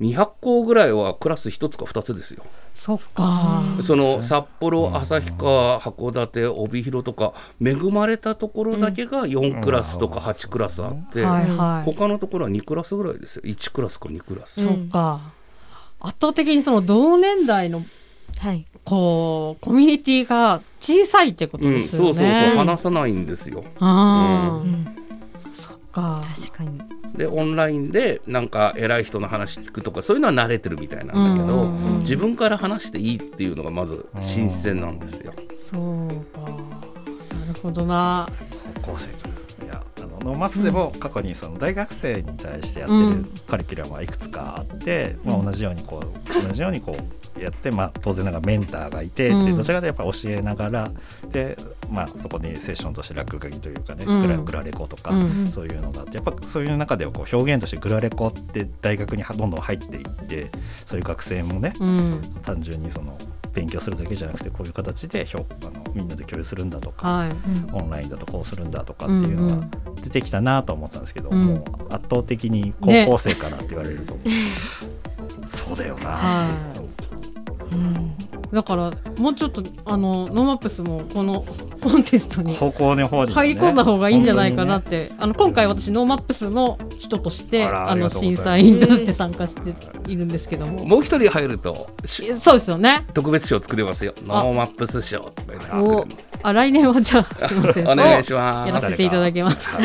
[0.01, 0.07] い。
[0.13, 2.43] 200校ぐらいはクラス1つか2つですよ。
[2.75, 3.63] そっか。
[3.81, 11.89] その札幌、旭川、函館、帯広とか恵まれたところだけが4クラスとか8クラスあって、はいはい。
[11.89, 13.43] 他のところは2クラスぐらいですよ。
[13.45, 14.59] 1クラスか2クラス。
[14.59, 15.36] そっか
[15.99, 17.83] 圧倒的にその同年代の
[18.37, 22.53] はいこうコミュニティが小さいってことうん、ですよそうそうそうね。
[22.55, 23.63] 話さないんですよ。
[23.79, 24.87] ああ、うん
[25.53, 26.21] そっか。
[26.35, 26.79] 確かに
[27.15, 35.33] でオンラインでなんか偉い人の話聞くとかそういうのは慣れてるみたいなんだけど、うんうんうん自分から話していいっていうのがまず新鮮なんですよ。
[35.57, 35.81] そう
[36.33, 36.41] か。
[36.41, 38.29] なるほどな。
[38.85, 39.07] 高校生
[40.19, 43.31] の NoMaps でも過去にその大学生に対してやってるうん。
[43.47, 49.45] カリキュラムはいくつかあって、まあ、同じようにこう同じようにこうやって、まあ、当然ながらメンターがいて、うん。
[49.45, 50.91] でどちらかというとやっぱ教えながら
[51.29, 51.57] で、
[51.89, 54.21] まあ、そこにセッションとして落書きというかね、うん。
[54.21, 55.47] グラグラレコとか、うん。
[55.47, 60.51] そういうのがあってやっぱそういう中ではこう表現としてグラレコって大学にどんどん入っていって
[60.85, 62.21] そういう学生もねうん。
[62.43, 63.17] 単純にその
[63.53, 67.31] 勉強するだけじゃなくてこういう形で評あのみんなで共有するんだとか、はい。
[67.73, 69.67] オンラインだとこうするんだとかっていうのが
[70.03, 71.41] 出てきたなと思ったんですけど、うん。
[71.43, 74.15] もう圧倒的に高校生からって言われると、
[75.49, 76.87] そうだよな、はい。
[77.71, 78.17] うん。
[78.51, 81.41] だからもうちょっとあの NoMaps もこの
[81.81, 89.73] ココンテストに高校の方に入り込んだ方がいいんじゃないかなって、あの今回私 NoMaps の人としてあの審査員として参加して
[90.11, 93.05] いるんですけども、もう一人入るとそうですよね。
[93.13, 94.13] 特別賞作れますよ。
[94.23, 96.05] NoMaps 賞とか
[96.43, 97.87] あ来年はじゃあすいません。
[97.89, 98.69] お願いします。
[98.69, 99.77] やらせていただきます。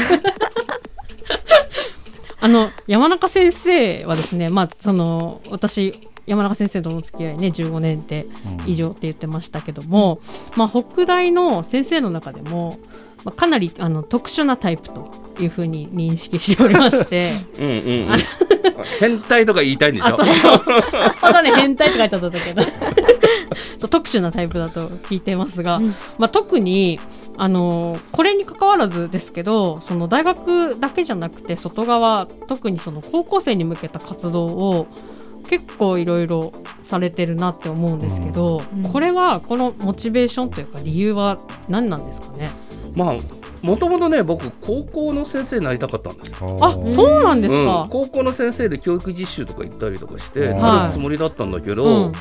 [2.40, 5.94] あの山中先生はですね、まあ、その私
[6.26, 8.26] 山中先生との付き合いね15年って
[8.66, 10.20] 以上って言ってましたけども、
[10.56, 12.78] まあ、北大の先生の中でも、
[13.24, 17.32] まあ、かなりあの特殊なタイプというふうに認識しておりまして。
[17.58, 17.72] うんうん
[18.10, 18.18] うん。
[18.98, 20.06] 変態とか言いたいんでしょ？
[20.08, 20.26] あそう。
[20.26, 20.60] そう
[21.20, 22.62] ただね変態って書いてあったんだけど。
[23.78, 25.80] そう特殊なタイプだと聞いてますが、
[26.18, 26.98] まあ、特に
[27.36, 34.86] あのこれに関わらずですけどその大学だけじゃなくて外側特にその高校生に向けた活動を
[35.48, 36.52] 結構いろいろ
[36.82, 38.82] されてるなって思うんですけど、うん。
[38.82, 42.50] これはこのモチベーションというか理由は何なんですかね？
[42.94, 43.14] まあ
[43.62, 46.58] もともとね僕高校の先生になりたかったんですよ。
[46.60, 47.66] あそうなんですうん。
[47.66, 50.54] か、高校の先生で教育実習とか行ったりとかしてはい。
[50.54, 52.12] なるつもりだったんだけど、うん。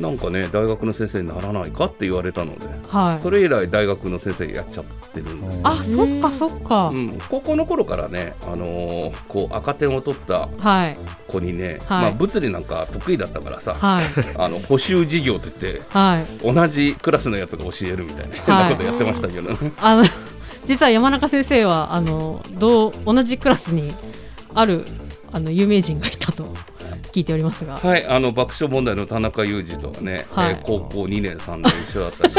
[0.00, 3.22] なんかね大学の先生にならないかって言われたのではい。
[3.22, 5.68] それ以来大学の先生やっちゃってるんですよ。
[5.68, 10.96] あそっかそっか、うん、高校の頃からね、あのーこう赤点を取ったはい。
[11.26, 12.02] 子にね、はい。
[12.02, 14.04] まあ、物理なんか得意だったからさ、はい。
[14.36, 16.54] あの補習授業って言ってはい。
[16.54, 19.72] 同じクラスのやつが教えるみたいな変なことやってましたけど、ね。
[19.80, 20.04] あの
[20.66, 23.94] 実は山中先生はあのどう同じクラスに
[24.54, 24.86] ある
[25.32, 26.54] あの有名人がいたと。
[27.14, 30.50] 聞いておりますが、はい、あの爆笑問題の田中裕二とはね、はい。
[30.50, 32.36] えー高校2年3年一緒だったし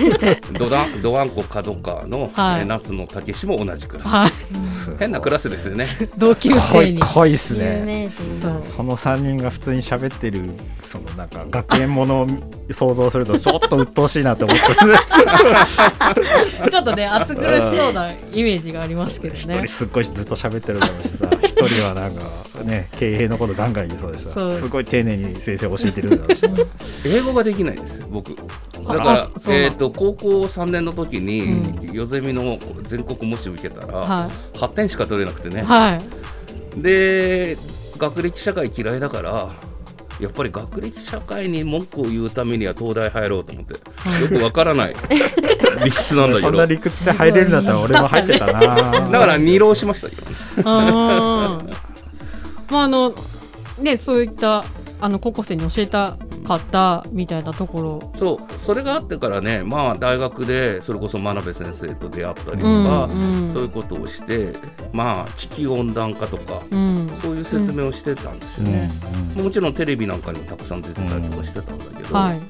[0.58, 2.60] ドダンドワンコ角川の、はい。
[2.60, 5.86] えー夏野武史も同じクラス、はい、変なクラスですよね。
[6.16, 6.98] 同級濃生に。
[6.98, 12.28] い濃いっす有ねそうその3人が普通に喋ってるそのなんか学園ものを
[12.70, 14.96] 想像するとちょっと鬱陶しいなって思ってる。
[16.70, 22.22] ちょっとね暑苦しそうなイメージがありますけど一ね人すっごいずっと喋ってるだろうしさ一人はなんか
[22.64, 26.48] ね経営のことガンガン言いそうでさすごい丁寧に先生教えてるんだろうしさ
[27.04, 28.34] 英語ができないんですよ僕。
[28.34, 28.42] だ
[28.86, 36.00] あからえー、と高校3年の時に、うよゼミの全国模試受けたら、は8点しか取れなくてね、い、は
[36.76, 37.56] い、で
[37.96, 39.50] 学歴社会嫌いだから
[40.20, 44.94] やっぱり学歴社会に文句を言うためには東大入ろうと思ってよくわからない。
[45.84, 48.52] 理屈なんだけそんどだな理屈で入れるんだったら俺も入ってたな。
[49.18, 50.22] から二浪しましたけど
[50.64, 51.58] ま
[52.70, 53.14] ああの
[53.78, 54.64] ねそういった
[55.00, 58.12] あの高校生に教えたかったみたいなところ。
[58.18, 58.38] そう。
[58.64, 63.52] それがあってからねまあ大学でそれこそ真鍋先生と出会ったりとか、うんうん。
[63.52, 64.52] そういうことをして
[64.92, 67.10] まあ地球温暖化とかうん。
[67.22, 68.90] そういう説明をしてたんですよね、
[69.36, 72.40] もちろんテレビなんかにもたくさん出てたりとかしてたんだけど、はい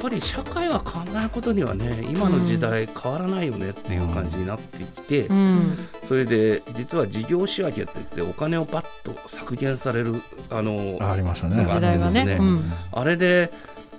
[0.00, 5.78] ぱり社会が考えることにはね今の時代変わらないよねっていう感じになってきて、うん。
[6.06, 11.56] それで実は事業仕分けって言ってお金をバッと削減されるあのありましたね。
[11.56, 12.72] のがあ時代がねってですねうん。
[12.92, 13.50] あれで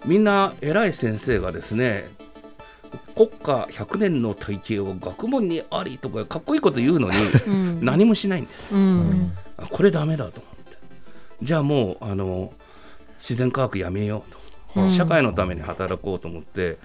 [0.06, 2.10] みんな偉い先生がですね
[3.16, 7.86] 国家100年の体系を学問にありとかかっこいいこと言うのにうん。
[7.86, 8.74] 何もしないんです。
[8.74, 9.34] うん。
[9.58, 10.78] あこれダメだと思って。
[11.44, 12.54] じゃあもうあの
[13.20, 14.39] 自然科学やめようと、うん
[14.90, 16.78] 社会のために働こうと思って、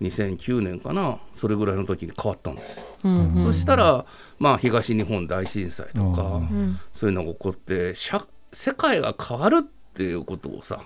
[0.00, 3.34] 2009年かなそれぐらいの時に変わったんです、うん。
[3.34, 3.42] うん。
[3.42, 4.04] そしたら
[4.38, 6.32] まあ東日本大震災とか、うん。
[6.32, 10.82] うんそういうのが起こって社世界が変わるっていうことをさ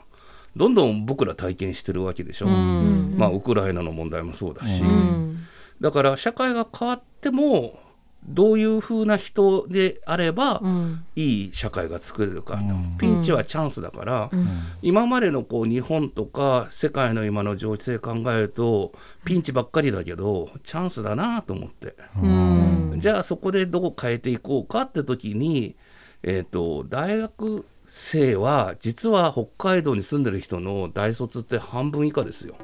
[0.57, 3.15] どんどん僕ら体験してるわけでしょ、うん。
[3.17, 5.47] まあウクライナの問題もそうだし、ううん。
[5.81, 7.79] だから社会が変わっても
[8.27, 11.05] どういうふうな人であれば、うん。
[11.17, 12.97] いい社会が作れるかと、うん。
[12.99, 14.31] ピンチはチャンスだから、
[14.83, 18.93] 今までのこう日本とか世界の今の情勢考えると
[19.25, 22.97] ピンチばっかりだけどチャンスだなと思って、うん。
[22.99, 25.77] じゃあそこでどう変えていこうかって時に、
[26.23, 32.57] えー、と大学生は実は北海道に住んでる人の大卒って半分以下ですよ。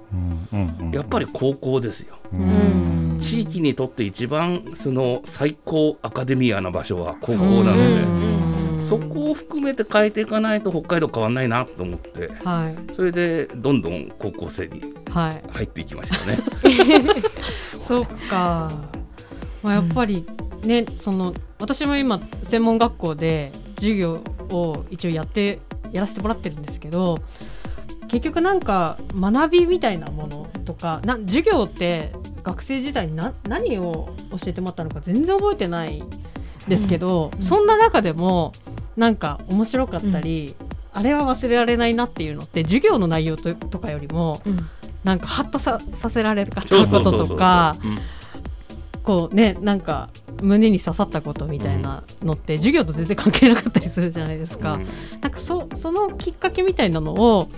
[0.92, 2.16] やっぱり高校ですよ。
[2.32, 3.16] うん。
[3.16, 8.82] 地域にとって一番その最高アカデミアな場所は高校なので、うん。
[8.82, 12.94] そこを含めて変えていかないと北海道変わんないなと思ってはい。
[12.96, 15.42] それでどんどん高校生にはい。
[15.52, 16.40] 入っていきましたね。
[17.80, 18.68] そっか、
[19.62, 20.26] まあ、やっぱり
[20.64, 25.60] ね、その私も今専門学校で授業を一応やって
[25.92, 27.18] やらせてもらってるんですけど
[28.08, 36.02] 結局なんか学びみたいなものとかな授業って学生時代にな何を教えてもらったのか全然覚えてない
[36.68, 38.52] ですけど、そんな中でも
[38.96, 40.54] なんか面白かったり、
[40.92, 44.68] あれは忘れられないなっていうのって授業の内容ととかよりもうん。
[45.04, 47.28] なんかハッとささせられるかったそうことそうそうそう。
[47.28, 47.98] とかうん
[49.02, 50.10] こうねなんか
[50.42, 54.74] 胸に刺さったことみたいなのって授業と全然関係なかったりするじゃないですか。
[54.74, 54.86] うん
[55.20, 57.48] なんかそそのきっかけみたいなのを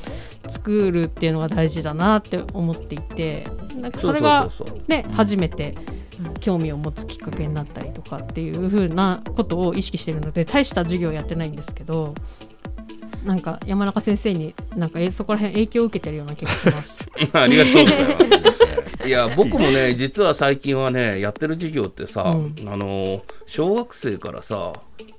[0.49, 4.51] 作るっていうのが大事だなって思っていてなんかそれが
[4.89, 5.77] ね初めて
[6.41, 12.15] 興味を持つきっかけになったりとかっていう風なことを意識してるので大した授業やってないんですけど
[13.25, 16.99] なんか山中先生になんかえそこら辺影響を受けてるような気がします。
[17.33, 19.09] ありがとうございます。
[19.09, 24.73] いや僕もね実は最近はねやってる授業ってさ、うんあの小学生からさ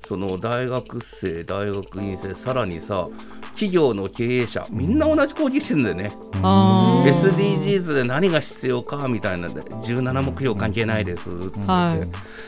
[0.06, 3.08] その大学生大学院生さらにさ
[3.54, 6.12] 企業の経営者みんな同じ講義してるんだよね。
[7.06, 11.60] SDGs で何が必要かみたいなので17目標関係ないですって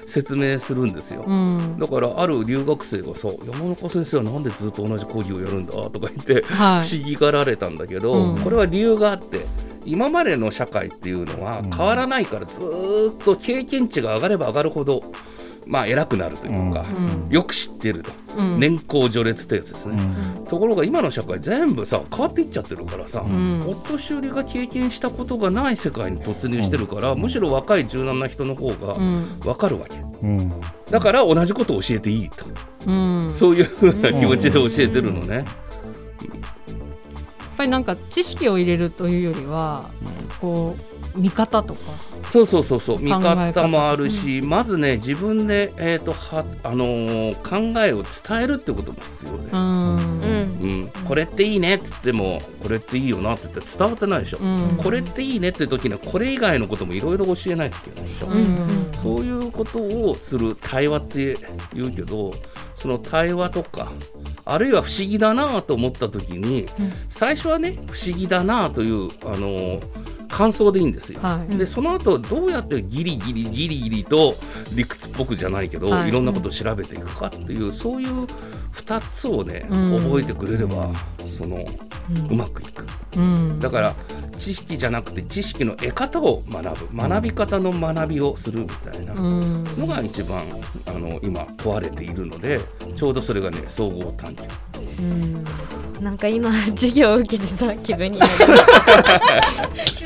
[0.07, 1.23] 説明するんですよ。
[1.27, 9.45] うんだからある留学生がさ「山中先生はなんでずっと同じ講義をやるんだ?」とか言ってはい不思議がられたんだけど、うんこれは理由があって
[9.85, 15.03] 今までの社会っていうのは変わらないからずーっと経験値が上がれば上がるほど
[15.65, 17.33] まあ偉くなるというか、うん。
[17.33, 18.59] よく知ってると、うん。
[18.59, 19.97] 年功序列ってやつですね。
[20.47, 23.61] ところが今の社会全部さ変わっていっちゃってるからさ、ん。
[23.67, 29.39] お年寄りが経験したことがない世界に突入してるから、むしろ若い柔軟な人の方がうん。
[29.39, 30.51] 分かるわけ、うん。
[30.89, 32.45] だから同じことを教えていいと。
[32.87, 33.33] うん。
[33.37, 35.35] そういうふうな気持ちで教えてるのね。
[35.37, 35.45] やっ
[37.57, 39.89] ぱりなんか知識を入れるというよりは
[40.41, 41.79] こう見方とか。
[42.29, 42.99] そうそうそうそう。
[42.99, 43.35] 見方。
[43.35, 49.95] 方もあるし、まずね自分で、えーとはあのー考えを伝えるってことも必要で、うん。
[49.95, 50.01] うん。
[50.01, 50.91] うん。
[51.07, 54.77] これっていいねって言ってもこれっていいよなって言って伝わってないでしょ、うん。
[54.77, 58.23] これっていいねって時にはこれ以外のこともいろいろ教えないといけないでし。
[58.23, 58.91] ょ、うん。
[59.03, 61.37] そういうことをする対話って
[61.73, 62.33] 言うけど
[62.75, 63.91] その対話とか
[64.45, 66.67] あるいは不思議だなと思った時に、
[67.09, 69.79] 最初はね不思議だなというあの
[70.27, 71.19] 感想でいいんですよ。
[71.21, 71.57] はい。
[71.57, 74.35] でその後どうやってギリギリギリギリと
[74.75, 76.09] 理屈っぽくじゃないけど、はい。
[76.09, 78.25] い、ろんなことを調べていくかっていうそういう
[78.73, 79.97] 2つをね、うん。
[79.97, 80.89] 覚えてくれれば
[81.25, 81.65] その
[82.29, 82.85] うまくいく。
[83.17, 83.59] うん。
[83.59, 83.95] だから
[84.37, 86.97] 知識じゃなくて知識の得方を学ぶ。
[87.09, 89.63] 学び方の学びをするみたいなうん。
[89.77, 90.43] のが一番
[90.87, 92.59] あの今問われているので
[92.95, 94.43] ちょうどそれがね総合探究
[94.99, 95.45] うん
[96.01, 98.37] なんか今授業を受けてた気分になりま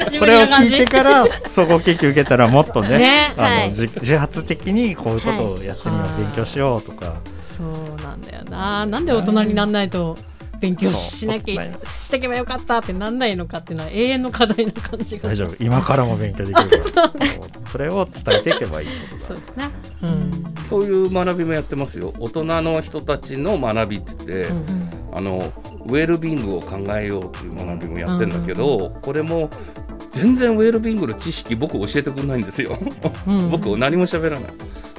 [0.10, 3.74] し これを聞いてから総合研究受けたらもっとねねあの、はい。
[3.74, 7.16] じ自発的にこういうことをやってみよう、はい勉強しようとか。
[7.46, 8.86] そうなんだよな。
[8.86, 10.18] なんで大人になんないと
[10.60, 15.56] 勉強しなきゃそうしとけばよかったってなんないのかっていうのは永遠の課題な感じが大丈夫。
[15.64, 17.14] 今からも勉強できるから。
[17.72, 19.70] それを伝えていけばいいことだそうですね。
[20.04, 20.44] うん。
[20.70, 22.14] そういう学びもやってますよ。
[22.20, 24.90] 大人の人たちの学びって言って、うん。
[25.14, 25.52] あの
[25.90, 29.50] ウェルビングを考えようっていう学びもやってるんだけど、これも
[30.12, 32.78] 全然ウェルビングの知識僕教えてくれないんですよ。
[33.28, 33.50] うん。
[33.52, 34.52] 僕何も喋らない。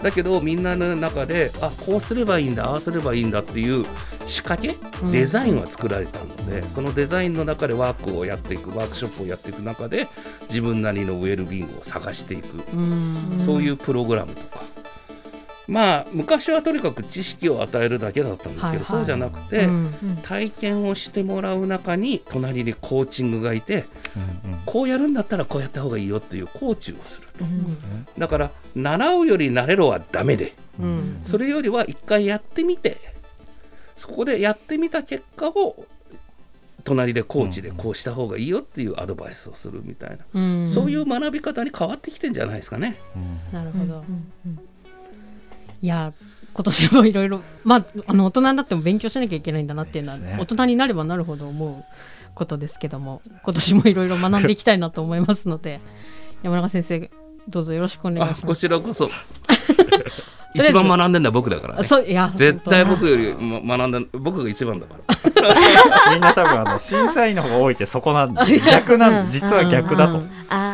[0.02, 3.84] だけどみんなの中であこうすればいいんだああすればいいんだっていう
[4.26, 5.12] 仕掛けうん。
[5.12, 10.08] デザインは作られたので、そのデザインの中でワークをやっていくワークショップをやっていく中で
[10.48, 13.42] 自分なりのウェルビングを探していく、うん。
[13.44, 14.64] そういうプログラムとか
[15.70, 18.86] まあ昔はとにかく知識を与えるだけだったんですけど、はいはい。
[18.86, 23.84] そうじゃなくて、うん体験をしてもらう中に隣にコーチングがいて
[24.44, 24.58] うんうん。
[24.66, 27.44] こうやるんだったらこうやった方がいいよっていうコーチをすると。
[28.18, 31.22] だから習うより慣れろはダメでうん。
[31.24, 32.98] それよりは一回やってみて
[33.96, 35.86] そこでやってみた結果を
[36.82, 40.68] 隣でコーチでこうした方がいいよっていうアドバイスをするみたいな、うん。
[40.68, 42.96] そういう学び方に変わってきてんじゃないですかね。
[43.52, 44.02] なるほど
[45.82, 46.12] いや
[46.52, 50.36] 今年もいろいろまああの大人になっても勉強しなきゃいけないんだなっていうのは、ね。
[50.40, 51.84] 大人になればなるほど思う
[52.34, 55.80] ことですけども今年もいろいろ学んでいきたいなと思いますので
[56.42, 57.10] 山中先生
[57.48, 58.60] どうぞよろしくお願いします。
[58.60, 59.08] ちらこそ。
[60.52, 66.10] 一番学んでんのは僕だから、あね、そういや絶対僕よりま学んだ僕が一番だから。
[66.12, 70.22] みんな多分あの審査員の方が多いってそこなんで逆なんで実は逆だと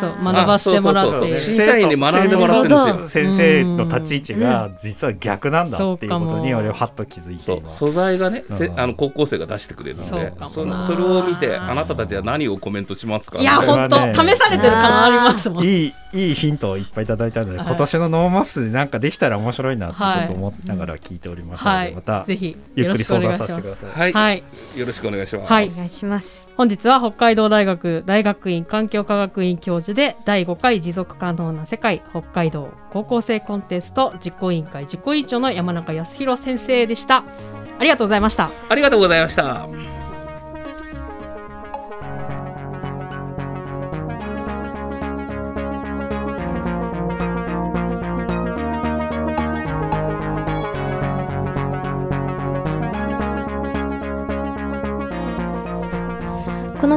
[0.01, 1.41] そう学ばしてもらって。
[1.41, 3.25] 審査員に学んでもらってるんですよ。
[3.27, 8.81] 先生の立ち位置が実は逆なんだっていうことに俺はハッと気づいて素材がね、せうん。
[8.81, 10.87] あの高校生が出してくれるのそうでそかもな。
[10.87, 13.39] それを見てあなたたちは何をコメントしますか？
[13.39, 15.65] いや本ね当試されてる感ありますもん。
[15.65, 17.67] いいいいヒントをいっぱいいただいたので、はい。
[17.67, 21.95] 今年の NoMaps でなんかできたら面白いなってちょはいっと思いながら聞いておりますので、はい。
[21.95, 23.91] またぜひゆっくり相談させてください。
[23.91, 24.43] はい、はい。
[24.77, 25.69] よろしくお願いします、はい。
[25.69, 26.51] お願いします。
[26.57, 37.25] 本日は北海道大学大学院環境科学院教授で第5回持続可能な世界北海道高校生コンテスト実行委員会実行委員長の山中康弘先生でした。
[37.79, 38.53] ありがとうございました。
[38.69, 39.96] ありがとうございました。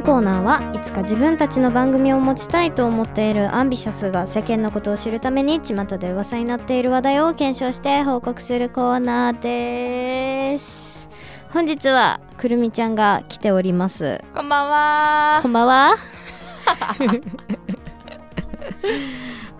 [0.09, 11.09] コーナーはいつか自分たちの番組を持ちたいと思っているアンビシャスが世間のことを知るために巷で噂になっている話題を検証して報告するコーナーです。
[11.51, 14.19] 本日はくるみちゃんが来ております。
[14.33, 15.39] こんばんは。
[15.43, 15.95] こんばんは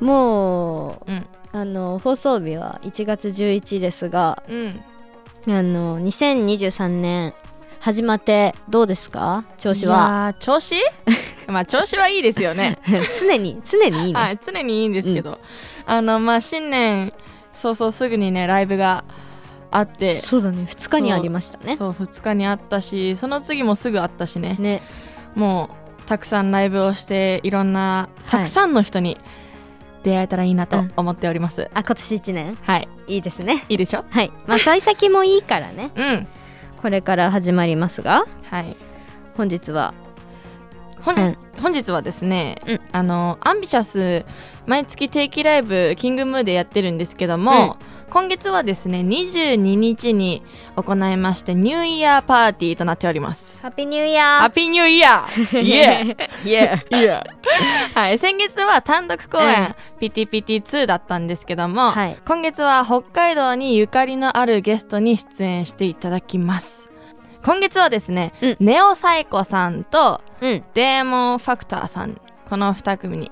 [0.02, 1.28] もう、うん。
[1.52, 4.82] あの放送日は1月11ですがうん。
[5.48, 7.36] あの2023年
[7.80, 9.46] 始まってどうですか？
[9.58, 9.96] 調子は？
[9.96, 10.76] いやー調子？
[11.48, 12.78] まあ調子はいいですよね。
[13.20, 15.40] 常に常にいいね、はい常にいいんですけど、
[15.86, 17.14] あのまあ新年
[17.54, 19.04] 早々すぐにねライブが
[19.72, 20.20] あって。
[20.20, 21.78] そうだね2日にありましたね。
[21.78, 24.56] そう2日にあったしその次もすぐあったしね。
[24.60, 24.84] ね。
[25.36, 25.70] も
[26.00, 28.30] うたくさんライブをしていろんなはい。
[28.32, 29.18] たくさんの人に
[30.04, 30.92] 出会えたらいいなとうん。
[30.98, 32.58] 思っております、あ今年1年。
[32.62, 32.90] はい。
[33.08, 33.64] いいですね。
[33.70, 34.04] いいでしょ？
[34.10, 34.32] はい。
[34.48, 35.92] まあ幸先もいいからね。
[35.96, 36.28] うん
[36.82, 38.76] これから始まりますがはい。
[39.36, 39.94] 本日は
[41.02, 41.38] 本,、うん。
[41.62, 42.80] 本日はですね、うん。
[42.92, 44.26] あのアンビシャス
[44.66, 47.78] 毎月定期ライブキングムーでやってるんですけども、
[48.10, 50.44] 今月はですね22日に
[50.76, 53.62] 行いまして New Year Party となっております。
[53.62, 57.24] Happy New Year Happy New Year イエイエーイエー
[57.94, 62.18] はい先月は単独公演、PTPT2 だったんですけども、はい。
[62.26, 66.90] 今月は北海道にゆかりのあるゲストに出演していただきます。
[67.44, 68.58] 今月はですね、うん。
[68.60, 70.64] ネオサイコさんとうん。
[70.74, 73.32] デーモンファクターさんこの2組に、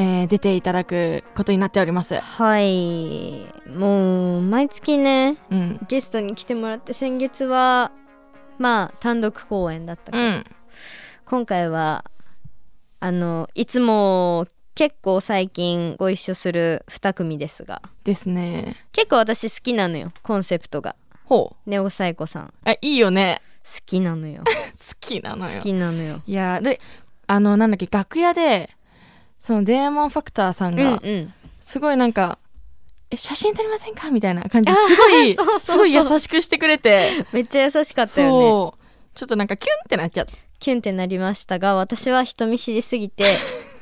[0.00, 2.14] えー出ていただくことになっております。
[2.14, 3.46] はい。
[3.68, 5.80] もう毎月ねうん。
[5.88, 7.90] ゲストに来てもらって先月は
[8.58, 10.44] まあ単独公演だったけど、うん。
[11.24, 12.04] 今回は
[13.00, 14.46] あのいつも
[14.76, 17.82] 結構最近ご一緒する2組ですが。
[18.04, 18.76] ですね。
[18.92, 20.94] 結構私好きなのよコンセプトが。
[21.24, 21.70] ほう。
[21.70, 22.54] ネオサイコさん。
[22.64, 23.42] あいいよね。
[23.64, 24.44] 好きなのよ。
[24.46, 24.52] 好
[25.00, 25.56] きなのよ。
[25.56, 26.22] 好きなのよ。
[26.24, 26.80] いやで
[27.26, 28.70] あのなんだっけ楽屋で
[29.40, 31.32] そのデーモンファクターさんうんがうん。
[31.60, 32.38] すごいなんか、
[33.10, 34.10] え写真撮りませんか？
[34.10, 34.76] みたいな感じで
[35.34, 37.26] すごいすごい優しくしてくれて。
[37.32, 38.78] めっちゃ優しかったよね。
[39.14, 40.32] ちょっとなんかキュンってなっちゃった。
[40.58, 43.32] キュンってなりましたが私は人見知りすぎて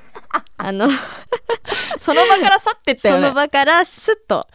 [0.59, 0.89] あの
[1.99, 4.47] その場から去ってったよそねの場からスッと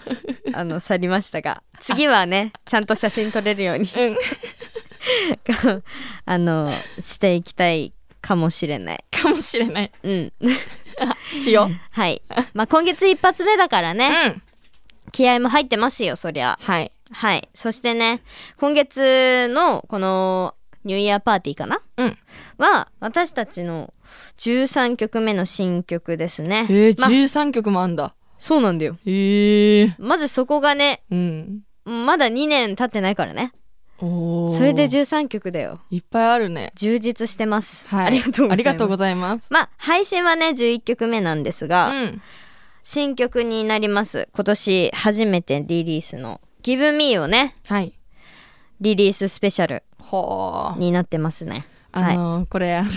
[0.53, 4.17] あの去りましたが次はねちゃんと写真撮れるようにうん。
[6.25, 7.91] あのしていきたい
[8.21, 9.03] かもしれない。
[9.09, 9.91] かもしれない。
[10.03, 10.31] うん
[11.35, 11.75] しよう。
[11.91, 12.21] はい。
[12.53, 14.41] まあ今月一発目だからうね、ん。
[15.11, 16.57] 気合も入ってますよそりゃ。
[16.61, 16.91] はい。
[17.11, 17.49] はい。
[17.53, 18.21] そしてね
[18.57, 21.81] 今月のこのニューイヤーパーティーかな？
[21.97, 22.17] うん。
[22.57, 23.93] は私たちの
[24.37, 26.65] 13曲目の新曲ですね。
[26.69, 28.13] えー、まあ13曲もあんだ。
[28.37, 28.97] そうなんだよ。
[29.05, 31.61] へえまずそこがねうん。
[31.83, 33.51] まだ2年経ってないからね
[34.01, 35.79] それで13曲だよ。
[35.91, 36.71] いっぱいあるね。
[36.75, 38.05] 充実してます、はい。
[38.07, 39.37] ありがとうございます。
[39.37, 39.47] ます。
[39.49, 42.21] まあ配信はね11曲目なんですが、うん。
[42.83, 44.27] 新曲になります。
[44.33, 47.93] 今年初めてリリースの「Give Me」をねはい。
[48.79, 49.83] リリーススペシャル
[50.77, 51.67] になってますね。
[51.91, 52.89] あのーこれあの、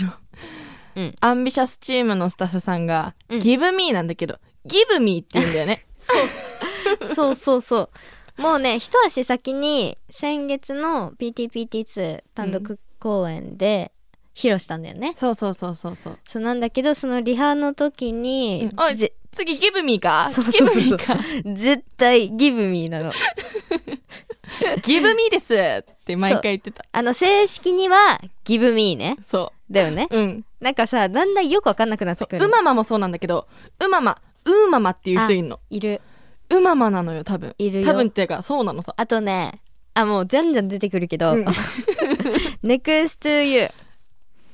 [0.95, 1.15] うん。
[1.19, 3.39] アンビシャスチームのスタッフさんが「うん。
[3.39, 5.85] Give me」なんだけど「Give me」って言うんだよね。
[7.05, 7.89] そうそうそう
[8.37, 13.91] もうね一足先に先月の PTPT2 単独公演で
[14.35, 16.19] 披露したんだよね、そうそうそうそうそう。
[16.25, 20.29] そうなんだけどそのリハの時に、あぜ次「Give me」か？
[20.29, 20.97] そうそうそうそう。
[20.97, 21.17] か。
[21.53, 23.13] 絶対 Give Me なの。
[24.83, 26.85] Give me ですって毎回言ってた。
[26.91, 29.17] あの正式には Give Me ね。
[29.25, 30.07] そだよね。
[30.11, 30.45] ううん。
[30.59, 32.49] なんかさだんだんよくわかんなくなってくるう。
[32.49, 33.47] ままもそうなんだけど
[33.79, 35.59] うままうーままっていう人いるの。
[35.69, 36.01] いる
[36.49, 37.55] うままなのよ多分。
[37.57, 37.85] いるよ。
[37.87, 38.93] 多分っていうかそうなのさ。
[38.97, 39.61] あとね
[39.93, 41.45] あもうじゃんじゃん出てくるけど、うん。
[42.63, 43.69] Next to you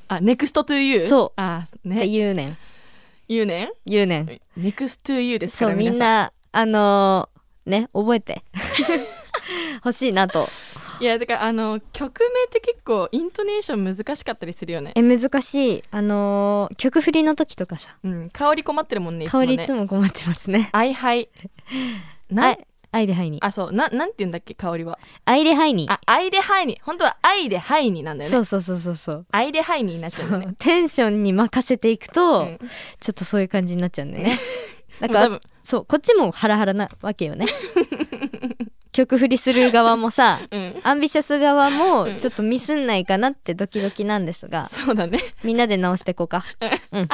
[0.08, 1.40] あ next to you そう。
[1.40, 2.06] あね。
[2.06, 2.56] 言うねん。
[3.28, 4.26] 言うね言うねん。
[4.58, 5.94] next to you ですかそうみん。
[5.94, 8.42] んなあのーね覚えて。
[9.84, 10.48] 欲しいなと。
[11.00, 14.92] いやだからあの曲名って結構イントネーション難しかったりするよね。
[14.94, 15.82] え難しい。
[15.90, 17.96] あのー曲振りの時とかさ。
[18.04, 20.68] うん香り困ってるもんね香りねいつも困ってますね。
[20.72, 21.28] アイハイ
[22.30, 22.56] なあ
[22.94, 23.38] アイでハイに。
[23.40, 24.98] あそうななんて言うんだっけ香りは。
[25.24, 25.86] アイでハイに。
[25.88, 26.78] あアイでハイに。
[26.82, 28.30] 本当はアイでハイになんだよね。
[28.30, 29.26] そうそうそうそうそう。
[29.32, 30.54] アイでハイになっちゃうね。
[30.58, 32.58] テンションに任せていくと、うん。
[33.00, 34.38] ちょっとそういう感じになっちゃうんだよね。
[35.00, 35.38] だもう多分。
[35.40, 37.46] からそうこっちもハラハラなわけよね。
[38.92, 40.80] 曲振りする側もさうん。
[40.82, 42.18] アンビシャス側もうん。
[42.18, 45.18] ちょっとミスんないかなってドキドキなんですが、そうだね。
[45.42, 46.44] みんなで直していこうか。
[46.92, 47.08] うん。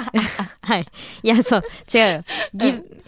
[0.63, 0.87] はい。
[1.23, 1.63] いや、そう、
[1.95, 2.25] 違うよ。
[2.53, 3.03] ギブ、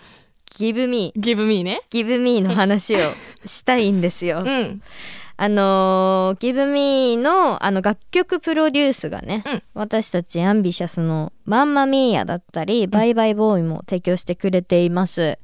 [0.61, 1.81] ギブミー、ギブミーね。
[1.89, 2.99] ギブミーの話を
[3.47, 4.43] したいんですよ。
[4.45, 4.83] うん。
[5.39, 9.63] あのー、ギブミーのあの楽曲プロデュースがね、うん。
[9.73, 15.39] 私たちアンビシャスのマンマミーヤだったり、バイバイボーイも提供してくれています。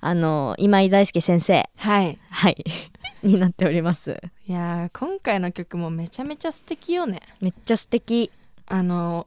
[0.00, 2.18] あのー今井大輔先生、はい。
[2.30, 2.64] はい、
[3.22, 4.18] になっております。
[4.46, 7.20] いやー今回の曲もめちゃめちゃ素敵よね。
[7.42, 8.30] めっちゃ素敵。
[8.66, 9.26] あの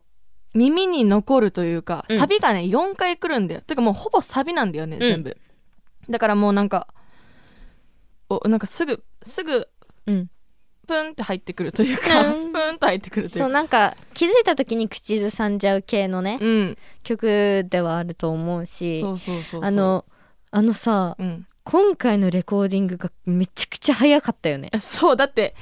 [0.53, 2.17] 耳に残るというか、うん。
[2.17, 3.61] サビがね4回来るんだよ。
[3.61, 5.37] てかもうほぼサビなんだよね、全部。
[6.09, 6.87] だからもうなんか
[8.29, 9.67] おなんかすぐすぐ
[10.05, 10.29] うん。
[10.87, 12.51] プンって入ってくるというか、うん。
[12.53, 13.43] プンって入ってくるというか。
[13.43, 16.77] そう、なんか気づいた時に口ずさんじゃう系のね、うん。
[17.03, 19.63] 曲ではあると思うし、そうそうそうそう。
[19.65, 20.05] あの、
[20.49, 21.45] あのさ、うん。
[21.65, 24.71] 今回のレコーディングがめちゃくちゃ早かったよね。
[24.79, 25.53] そうだって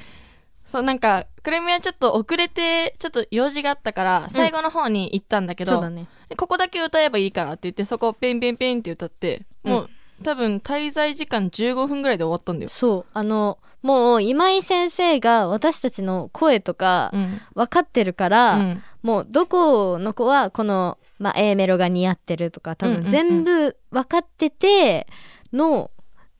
[0.66, 6.08] そうなんかくるみはちょっと遅れてちょっと用事があったから最後の方に行ったんだけど、そうだね。
[6.28, 9.90] でここだけ歌えばいいからって言ってそこをペンペンペンって歌ってもう、
[10.24, 12.68] 多分滞在時間15分ぐらいで終わったんだよ。
[12.68, 13.06] そう。
[13.14, 17.40] あのもう今井先生が私たちの声とかうん。
[17.54, 18.82] 分かってるから、うん。
[19.02, 23.04] もうどこの子はこの、まあ、A メロが似合ってるとか多うんうんうん。
[23.04, 25.06] 分全部分かってて
[25.52, 25.92] の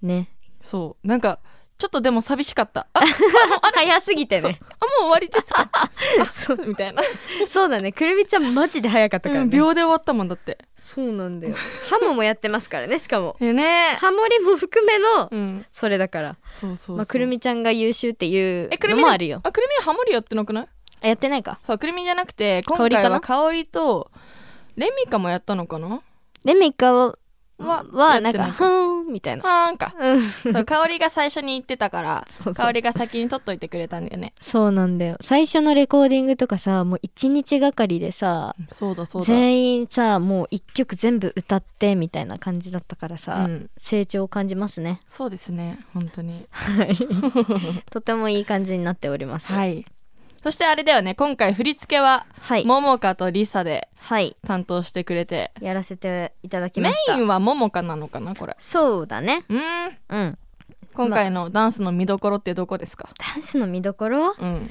[0.03, 0.31] ね。
[0.61, 1.07] そう。
[1.07, 1.39] なんか
[1.79, 2.87] ちょっとでも寂しかった。
[2.95, 3.01] あ
[3.75, 4.59] 早すぎてね。
[4.81, 5.53] あもう終わりです。
[5.53, 5.69] か
[6.33, 6.67] そう。
[6.67, 7.03] みたいな、
[7.49, 7.93] そうだね。
[7.93, 10.59] くるみちゃんマジで早かったからうん、ね、秒で終わったもんだって。
[10.77, 11.55] そうなんだよ。
[11.91, 13.37] ハモもやってますからねしかも。
[13.41, 13.97] えね。
[14.01, 15.67] ハモリも含めのうん。
[15.71, 16.37] それだから。
[16.51, 16.97] そうそうそう。
[16.97, 19.41] まあ、くるみちゃんが優秀っていうのもあるよ。
[19.43, 20.69] あくるみはハモリやってなくない？
[21.03, 21.59] あやってないか。
[21.63, 24.11] そうくるみじゃなくて今回は香りと
[24.77, 26.01] レミカもやったのかな？
[26.45, 27.17] レミカは
[27.59, 29.43] ははなんかふーんみたいな。
[29.43, 29.95] はーんか。
[29.99, 30.23] うん。
[30.53, 32.55] そう香りが最初に言ってたからそうそう。
[32.55, 34.35] 香りが先に取っといてくれたんだよね。
[34.41, 35.17] そうなんだよ。
[35.21, 39.27] 最初のレコーディングとかさもう一日がかりでさそうだそうだ。
[39.27, 43.71] 全員さもう一曲全部歌ってみたいな感じだったからさ、うん。
[43.79, 45.01] 成長を感じますね。
[45.07, 46.47] そうですね本当に。
[46.51, 46.97] はい。
[47.91, 49.53] とてもいい感じになっております。
[49.53, 49.87] はい
[50.47, 51.17] そしてあれだよね。
[51.17, 54.37] 今回振り付けははい、ももかとりさではい。
[54.47, 55.51] 担当してくれて。
[55.61, 57.17] やらせていただきメました。
[57.17, 58.55] インはももかなのかなこれ。
[58.61, 59.43] そうだね。
[59.49, 59.99] うーん。
[60.09, 60.39] うん。
[60.95, 63.09] 今回のダンスの見どころってどこですか？
[63.35, 64.37] ダンスの見どころ？
[64.39, 64.71] うん。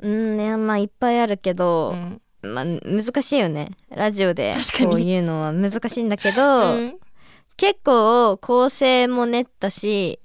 [0.00, 2.20] うんねまあいっぱいあるけうど、ん。
[2.42, 3.70] まあ難しいよね。
[3.90, 6.98] ラジオでこういうのは難しいんだけど、うん。
[7.56, 10.18] 結構構成も練ったし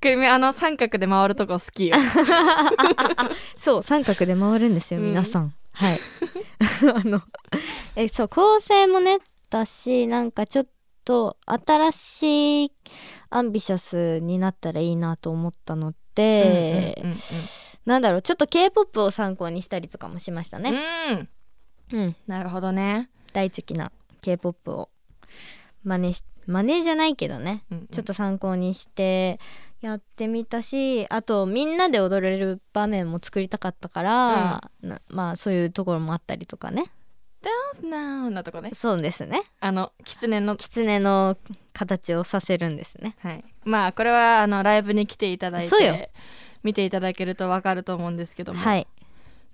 [0.00, 1.96] くるみあの三角で回るとこ好きよ。
[3.56, 5.06] そう三角で回るんですよ、うん。
[5.08, 5.54] 皆さん。
[5.72, 6.00] はい。
[6.94, 7.22] あの
[7.96, 9.18] えそう構成も練っ
[9.50, 10.66] たしなんかちょっ
[11.04, 12.72] と新しい
[13.30, 17.18] アンビシャスになったらいいなと思ったので、うんうん
[17.86, 20.72] なんだろうちょっと k p o p を参考にしたりとかもしましたうんね、
[21.90, 22.00] うん。
[22.00, 23.08] うん、なるほどね。
[23.32, 23.90] 大好きな
[24.20, 24.90] k p o p を
[25.84, 27.64] 真似し真似じゃないけどね。
[27.70, 27.86] うんうん。
[27.88, 29.40] ちょっと参考にして
[29.80, 36.90] やってみたしあとみんなで踊れる場面も作りたかったから、なまあそういうところもあったりとかね。
[37.40, 38.70] ダンスナウなとこね。
[38.74, 39.42] そうですね。
[39.60, 41.36] あの狐の狐の
[41.72, 43.14] 形をさせるんですね。
[43.20, 43.44] はい。
[43.64, 46.10] まあこれはあのライブに来ていただいて
[46.64, 48.88] 見ていただけるとわかると思うんですけども、はい。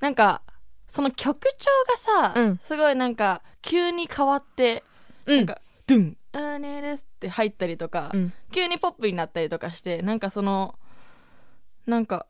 [0.01, 0.41] なんか
[0.87, 2.59] その曲調がさ、うん。
[2.59, 4.83] すごいなんか急に変わって、
[5.27, 5.37] うん。
[5.37, 8.33] なんか「ドゥンあーねーです」って入ったりとか、うん。
[8.53, 10.79] 急にポップになったりとかしてなんかその
[11.87, 12.27] なんか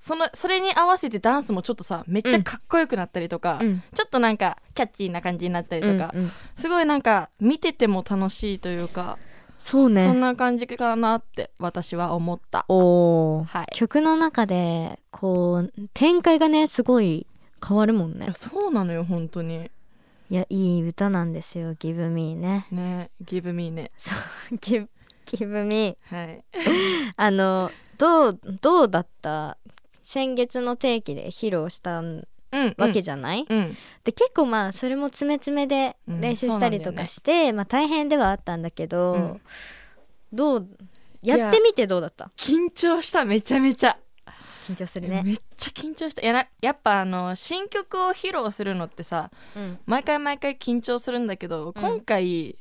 [0.00, 3.82] そのそれに合わせてダンスもちょっとさめっちゃかっこよくなったりとか、うん。
[3.94, 6.30] ちょっとなんかキャッチーな感じになったりとか、うんうん。
[6.56, 9.18] すごいなんか見てても楽しいというか、
[9.58, 10.04] そうね。
[10.04, 12.66] そんな感じかなって私は思った。
[12.68, 13.44] おー。
[13.44, 13.66] はい。
[13.72, 17.26] 曲の中でこう展開がねすごい
[17.66, 18.30] 変わるもんね。
[18.34, 19.70] そうなのよ本当に
[20.30, 23.90] いやいい歌なんですよ「Give Me ね」ね「Give Me ね。
[23.98, 24.14] そ
[24.50, 24.88] う「Give,
[25.26, 26.44] Give Me はい」
[27.16, 29.58] あのどうどうだった？
[30.04, 32.26] 先月の定期で披露したうん
[32.76, 33.76] わけじゃない、うん。
[34.04, 39.40] で結構まあそれも詰め詰めでうん練習したりとかして、まあ大変ではあったんだけど、うん。
[40.32, 40.68] どう
[41.22, 42.30] やってみてどうだった？
[42.36, 43.96] 緊張しためちゃめちゃ、
[44.64, 46.22] 緊張するね、めっちゃ緊張した。
[46.22, 49.78] いやなやっぱあの新曲を披露するのってさうん。
[49.86, 52.56] 毎回毎回緊張するんだけど、今回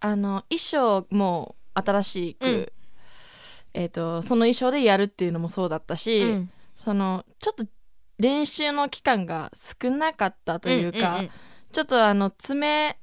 [0.00, 2.72] あの衣装も新しく、うん。
[3.74, 6.50] えー、とその衣装でやるっていうのもそうだったし、うん。
[6.76, 7.64] そのちょっと
[8.18, 11.30] 練習の期間が少なかったというか、んんん。
[11.72, 12.98] ちょっとあの爪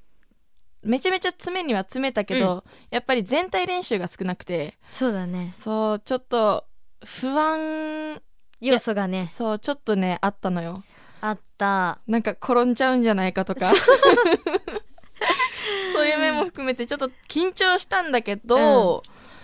[0.83, 5.53] めちゃめちゃ爪には詰めたけど、やっぱり全体練習が少なくてそうだね。
[5.59, 6.65] そうちょっと
[7.05, 8.21] 不安
[8.59, 9.27] 要素がね。
[9.27, 10.83] そうちょっとねあったのよ。
[11.21, 11.99] あった。
[12.07, 13.71] なんか転んじゃうんじゃないかとか。
[15.93, 16.05] そう。
[16.07, 19.03] いう面も含めてちょっと緊張したんだけど、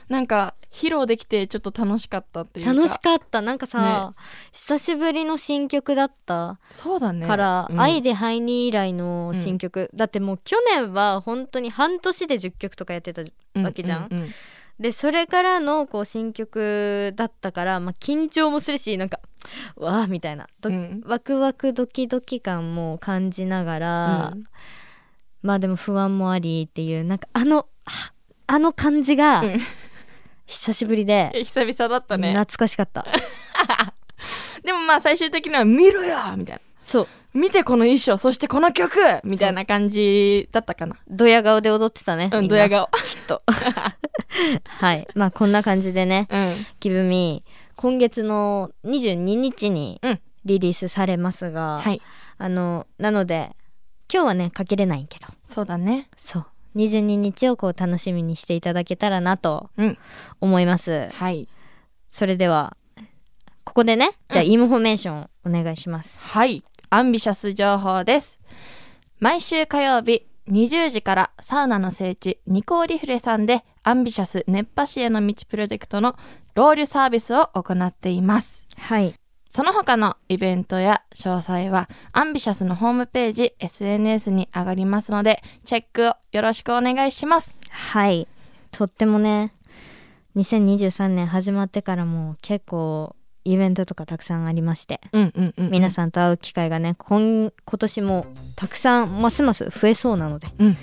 [0.10, 2.74] なんか披露できてちょっと楽しかったっていうか。
[2.74, 3.42] 楽しかった。
[3.42, 4.14] なんかさ、
[4.52, 6.60] 久しぶりの新曲だった。
[6.72, 7.26] そうだね。
[7.28, 7.80] から「うん。
[7.82, 13.22] 愛でハイニー」以来の新曲、だってもう去年は本当に半年で10曲とかやってた
[13.56, 14.04] わけじゃん。
[14.06, 14.34] うううん
[14.80, 19.20] でそれからのこう新曲だったから、まあ、緊張もするしなんか
[19.76, 20.48] わあみたいな。
[20.62, 21.04] ドうん。
[21.06, 24.44] ワクワクドキドキ感も感じながら、うん。
[25.42, 28.14] まあでも不安もありっていうなんかあのあ
[28.48, 29.60] あの感じがうん。
[30.46, 32.34] 久しぶりで、え 久々だったね。
[32.34, 33.06] 懐かしかった。
[34.64, 36.62] でもまあ最終的には「見ろよ!」みたいな。
[36.86, 40.96] そう「見てこの衣装そしてこの曲!」みたいな感じだったかな。
[41.08, 42.90] ドヤ顔で踊ってたねうんドヤ顔。
[43.04, 43.42] きっと。
[44.66, 45.08] はい。
[45.16, 47.44] まあこんな感じでねうん「きぶみ」
[47.76, 50.22] 今月の22日にうん。
[50.46, 52.02] リリースされますが、はい。
[52.38, 53.56] あのなので
[54.14, 55.28] 今日はねかけれないけど。
[55.48, 56.10] そうだね。
[56.18, 56.46] そう。
[56.76, 59.98] 22日をこう楽しみにしていただけたらなとうん。
[60.42, 61.48] 思います、はい。
[62.10, 62.76] それでは
[63.64, 64.52] ここでねじゃあうん。
[64.52, 66.64] インフォメーションお願いします、はい
[66.94, 68.38] アンビシャス情報です。
[69.20, 76.16] 毎週火曜日20時からサウナの聖地ニコーリフレさんでアンビシャス熱波師への道プロジェクトの
[76.54, 78.68] ロウリュサービスを行っています。
[78.78, 79.16] はい。
[79.50, 87.58] その他のイベントや詳細はアンビシャスのホームページ SNS に上がりますのでチェックをよろしくお願いします。
[87.72, 88.28] はい。
[88.70, 89.56] とってもね
[90.36, 93.16] 2023年始まってからも結構
[93.46, 98.26] イベントとかたくさんありましてうんうんうん皆さんと会う機会がね今今年も
[98.56, 100.78] たくさんますます増えそうなので、うん。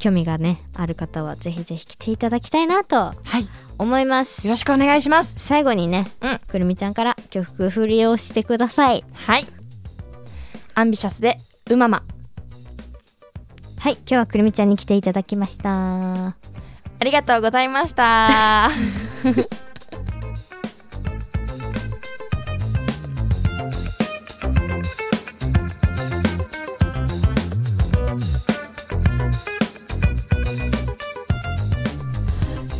[0.00, 3.48] 興味がねある方はぜひぜひ来ていただきたいなとはい。
[3.78, 4.46] 思います。
[4.46, 5.34] よろしくお願いします。
[5.38, 6.38] 最後にね、うん。
[6.46, 9.04] くるみちゃんから曲振りをしてください。
[9.14, 9.46] はい。
[10.74, 11.38] アンビシャスで
[11.70, 12.02] うまま。
[13.78, 16.28] はい今日はくるみちゃんに来ていただきました。
[16.28, 16.34] あ
[17.04, 18.70] りがとうございました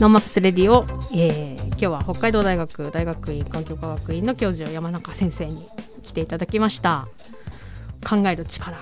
[0.00, 5.68] ノーマップスレディを、えー今日は北海道大学大学院環境科学院の教授山中先生に
[6.02, 7.06] 来ていただきました。
[8.04, 8.76] 考える力。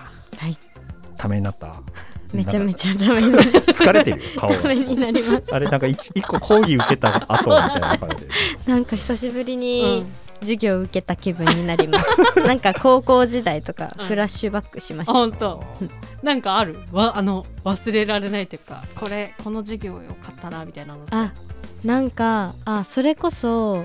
[1.19, 1.75] ためになった。
[2.33, 8.27] めちゃめちちゃダメにゃ疲れてるよ 顔ダメにがなりましあれなんか一一個講義受けた後みたいな感じ
[8.71, 10.07] なんか久しぶりうにん
[10.47, 12.07] 授業を受けた気分になります。
[12.47, 15.63] なんか高校時代とかうんフラッシュバックしまあした、本当。
[16.23, 16.79] なんかある？
[16.93, 21.33] わあの忘れられないというかこれこの授業よかったなみたいなのあ
[21.85, 23.85] なんかあそれこそ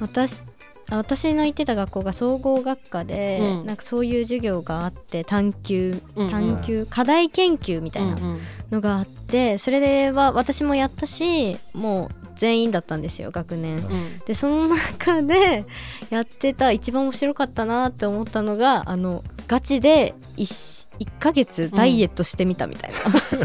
[0.00, 0.42] 私あ
[0.90, 3.66] 私の行ってた学校が総合学科で、うん。
[3.66, 6.30] なんかそういう授業があって探究うんうん。
[6.30, 8.40] 探究、課題研究みたいなうんうん。
[8.70, 13.76] のがあってそれでは私もやったしもう全員だったんですよ学年。
[13.76, 14.18] うん。
[14.26, 15.66] でその中で
[16.10, 22.98] やってた一番面白かったなって思ったのがあのガチで 1, 1ヶ月ダイエットしてみたみたいな、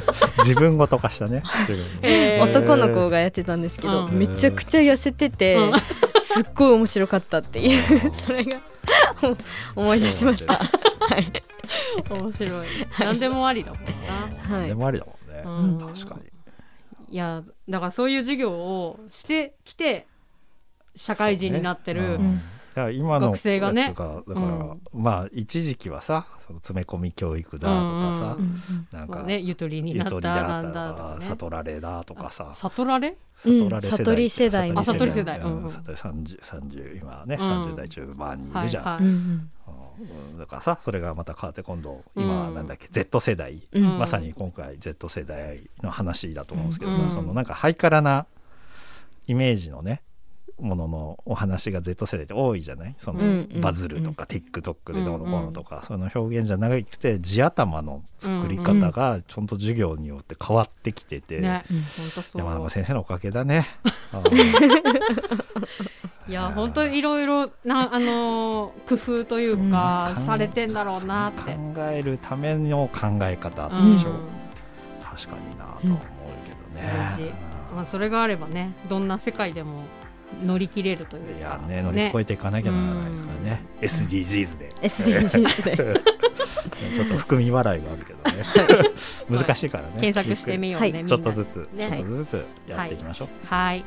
[0.44, 1.44] 自分ごと化したね。
[2.42, 4.14] 男の子がやってたんですけど、うん。
[4.14, 5.74] めちゃくちゃ痩せてて、うん
[6.34, 8.14] すっごい面白かったっていう。
[8.14, 8.62] それが
[9.76, 10.54] 思い出しました。
[10.54, 10.64] は
[11.18, 11.32] い、
[12.10, 12.68] 面白い。
[13.00, 14.58] 何でもありだもんな。
[14.58, 14.68] はい。
[14.68, 15.94] でもありだもんね、うん。
[15.94, 16.34] 確かに。
[17.10, 20.08] いやだからそういう授業をしてきて
[20.96, 22.08] 社会人になってる、ね。
[22.16, 22.36] うん。
[22.36, 22.40] い
[22.76, 23.90] や今の学生がね。
[23.90, 24.82] だから、うん。
[24.94, 28.62] まあ一時期はさその詰め込み教育だとかさ、うん
[28.92, 32.52] なんか、ね、ゆとりにゆとなったりだとなんだとか悟られだとかさ。
[32.54, 33.18] 悟られ？
[33.46, 35.40] うん悟られ悟り世代あ悟り世代。
[35.40, 35.46] うん。
[35.46, 35.70] うんうん。
[35.70, 37.44] 悟り30 30今ね、うん。
[37.72, 39.04] 30代中盤にいるじゃん、はいはい。
[39.04, 39.52] うん。
[40.32, 40.40] うん。
[40.40, 47.12] だからさそれがまた変わって今度今うんなんだっけ、Z 世代、まさに今回 Z 世代の話だと思うんですけど、うん。
[47.12, 48.26] そのなんかハイカラな
[49.28, 50.02] イメージのね
[50.60, 52.96] もののお話が Z 世代って多いじゃない？
[53.00, 61.42] その、うんうんバズるとか、TikTok でどうのこうのとか、その表現じゃなくて地頭の作り方がちゃんと授業によって変わってきてて、
[62.36, 63.66] 山中先生のおかげだね。
[66.28, 74.12] いや本当にいろいろなあのー工夫というか、うんされてんだろうなって、考えるための考え方うんでしょ、
[75.04, 76.00] 確かになと思う
[76.46, 77.34] けどね。
[77.76, 79.82] まあ、それがあればねどんな世界でも
[80.46, 81.40] 乗り切れるというか。
[81.40, 84.70] いやね乗り越えていかなきゃならないですからね、SDGs で。
[84.82, 86.02] SDGs で。
[86.96, 88.46] ちょっと含み笑いがあるけどね。
[89.30, 89.94] 難しいからね。
[90.00, 91.90] 検索してみようね、はいちょっとずつ、ね。
[91.98, 93.86] ちょっとずつやっていきましょう、はい。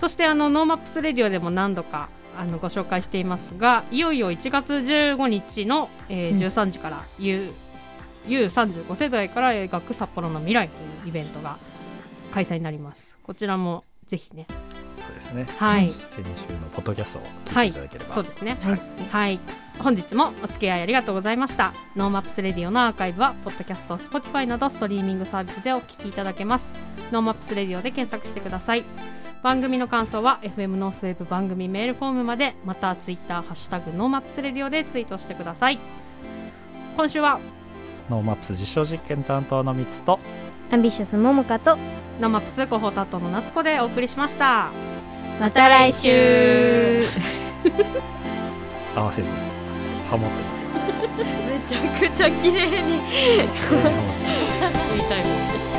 [0.00, 2.08] そしてあの NoMaps Radio でも何度か
[2.38, 6.38] あのご紹介していますがいよいよ1月15日の、えーうん。
[6.38, 7.52] 13時から U
[8.26, 11.56] U35 世代から描く札幌の未来というイベントが
[12.32, 13.18] 開催になります。
[13.22, 14.46] こちらもぜひね
[15.20, 15.46] ですね。
[15.58, 15.90] はい。
[15.90, 18.14] 先先週のポッドキャストを聞いていただければ。
[18.14, 18.58] そうですね。
[18.62, 18.80] はい。
[19.10, 19.40] はい。
[19.78, 21.72] 本日もお付き合いありがとうございました。
[21.96, 26.72] NoMaps Radio のアーカイブはポッドキャスト Spotify などストリーミングサービスでお聞きいただけます。
[27.12, 28.84] NoMaps Radio で検索してください。
[29.42, 35.78] 番組の感想は FM ノースウェーブ番組メールフォームまでまたツイッターハッシュタグ NoMaps Radio でツイートしてください。
[36.96, 37.40] 今週は
[38.10, 40.18] NoMaps 実証実験担当のみつと
[40.70, 41.76] アンビシャスももかと
[42.20, 44.70] NoMaps 広報担当の夏子でお送りしました
[45.40, 47.06] また来週。
[48.94, 49.28] 合わせず
[50.10, 50.36] ハモって。
[51.50, 53.00] めちゃくちゃ綺麗に。
[53.00, 53.80] た。
[54.92, 55.69] 言いたいもん